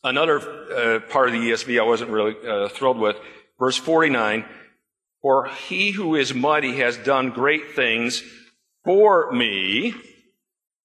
[0.05, 3.17] another uh, part of the ESV I wasn't really uh, thrilled with,
[3.59, 4.45] verse 49.
[5.23, 8.23] For he who is mighty has done great things
[8.85, 9.95] for me.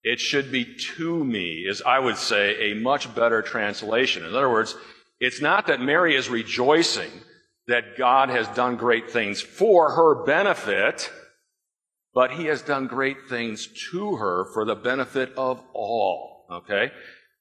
[0.06, 0.66] It should be
[0.98, 4.24] to me, is I would say a much better translation.
[4.24, 4.76] In other words,
[5.20, 7.10] it's not that Mary is rejoicing
[7.66, 11.12] that God has done great things for her benefit,
[12.14, 16.46] but he has done great things to her for the benefit of all.
[16.52, 16.92] Okay?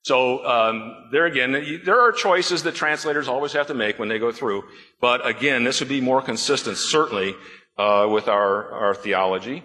[0.01, 1.51] So, um, there again,
[1.85, 4.63] there are choices that translators always have to make when they go through.
[4.99, 7.35] But again, this would be more consistent, certainly,
[7.77, 9.63] uh, with our, our theology.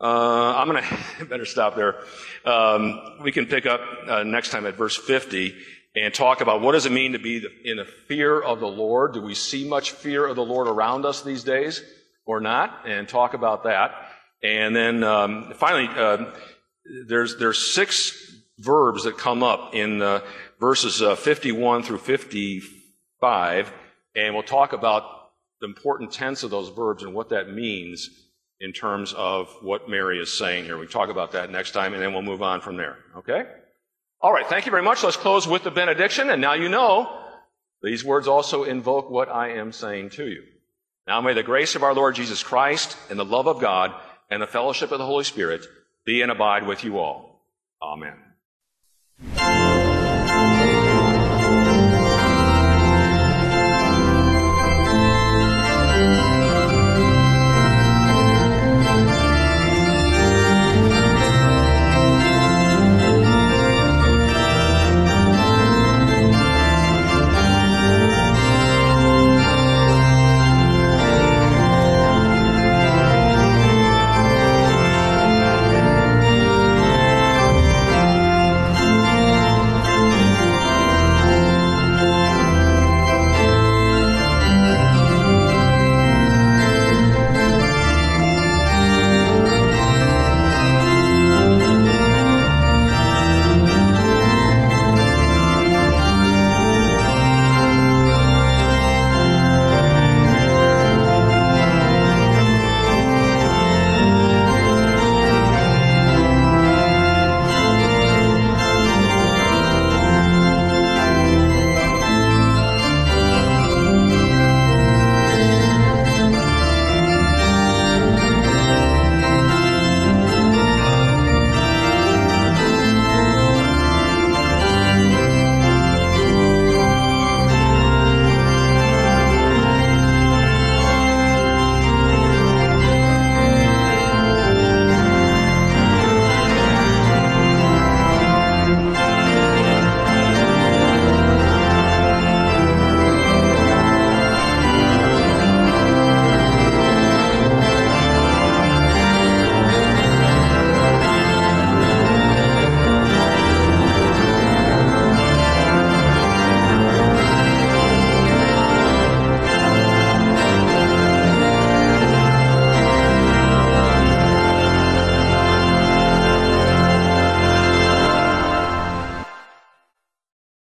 [0.00, 0.82] Uh, I'm going
[1.18, 1.96] to better stop there.
[2.44, 5.54] Um, we can pick up uh, next time at verse 50,
[5.96, 9.14] and talk about what does it mean to be in the fear of the Lord.
[9.14, 11.82] Do we see much fear of the Lord around us these days
[12.24, 12.84] or not?
[12.86, 13.92] And talk about that.
[14.42, 16.26] And then um, finally, uh,
[17.06, 19.98] there's there's six verbs that come up in
[20.60, 23.72] verses uh, 51 through 55,
[24.14, 25.30] and we'll talk about
[25.60, 28.27] the important tense of those verbs and what that means
[28.60, 30.78] in terms of what Mary is saying here.
[30.78, 32.96] We talk about that next time, and then we'll move on from there.
[33.16, 33.44] Okay?
[34.20, 34.46] All right.
[34.46, 35.04] Thank you very much.
[35.04, 37.24] Let's close with the benediction, and now you know
[37.82, 40.42] these words also invoke what I am saying to you.
[41.06, 43.94] Now may the grace of our Lord Jesus Christ and the love of God
[44.30, 45.64] and the fellowship of the Holy Spirit
[46.04, 47.40] be and abide with you all.
[47.80, 48.16] Amen.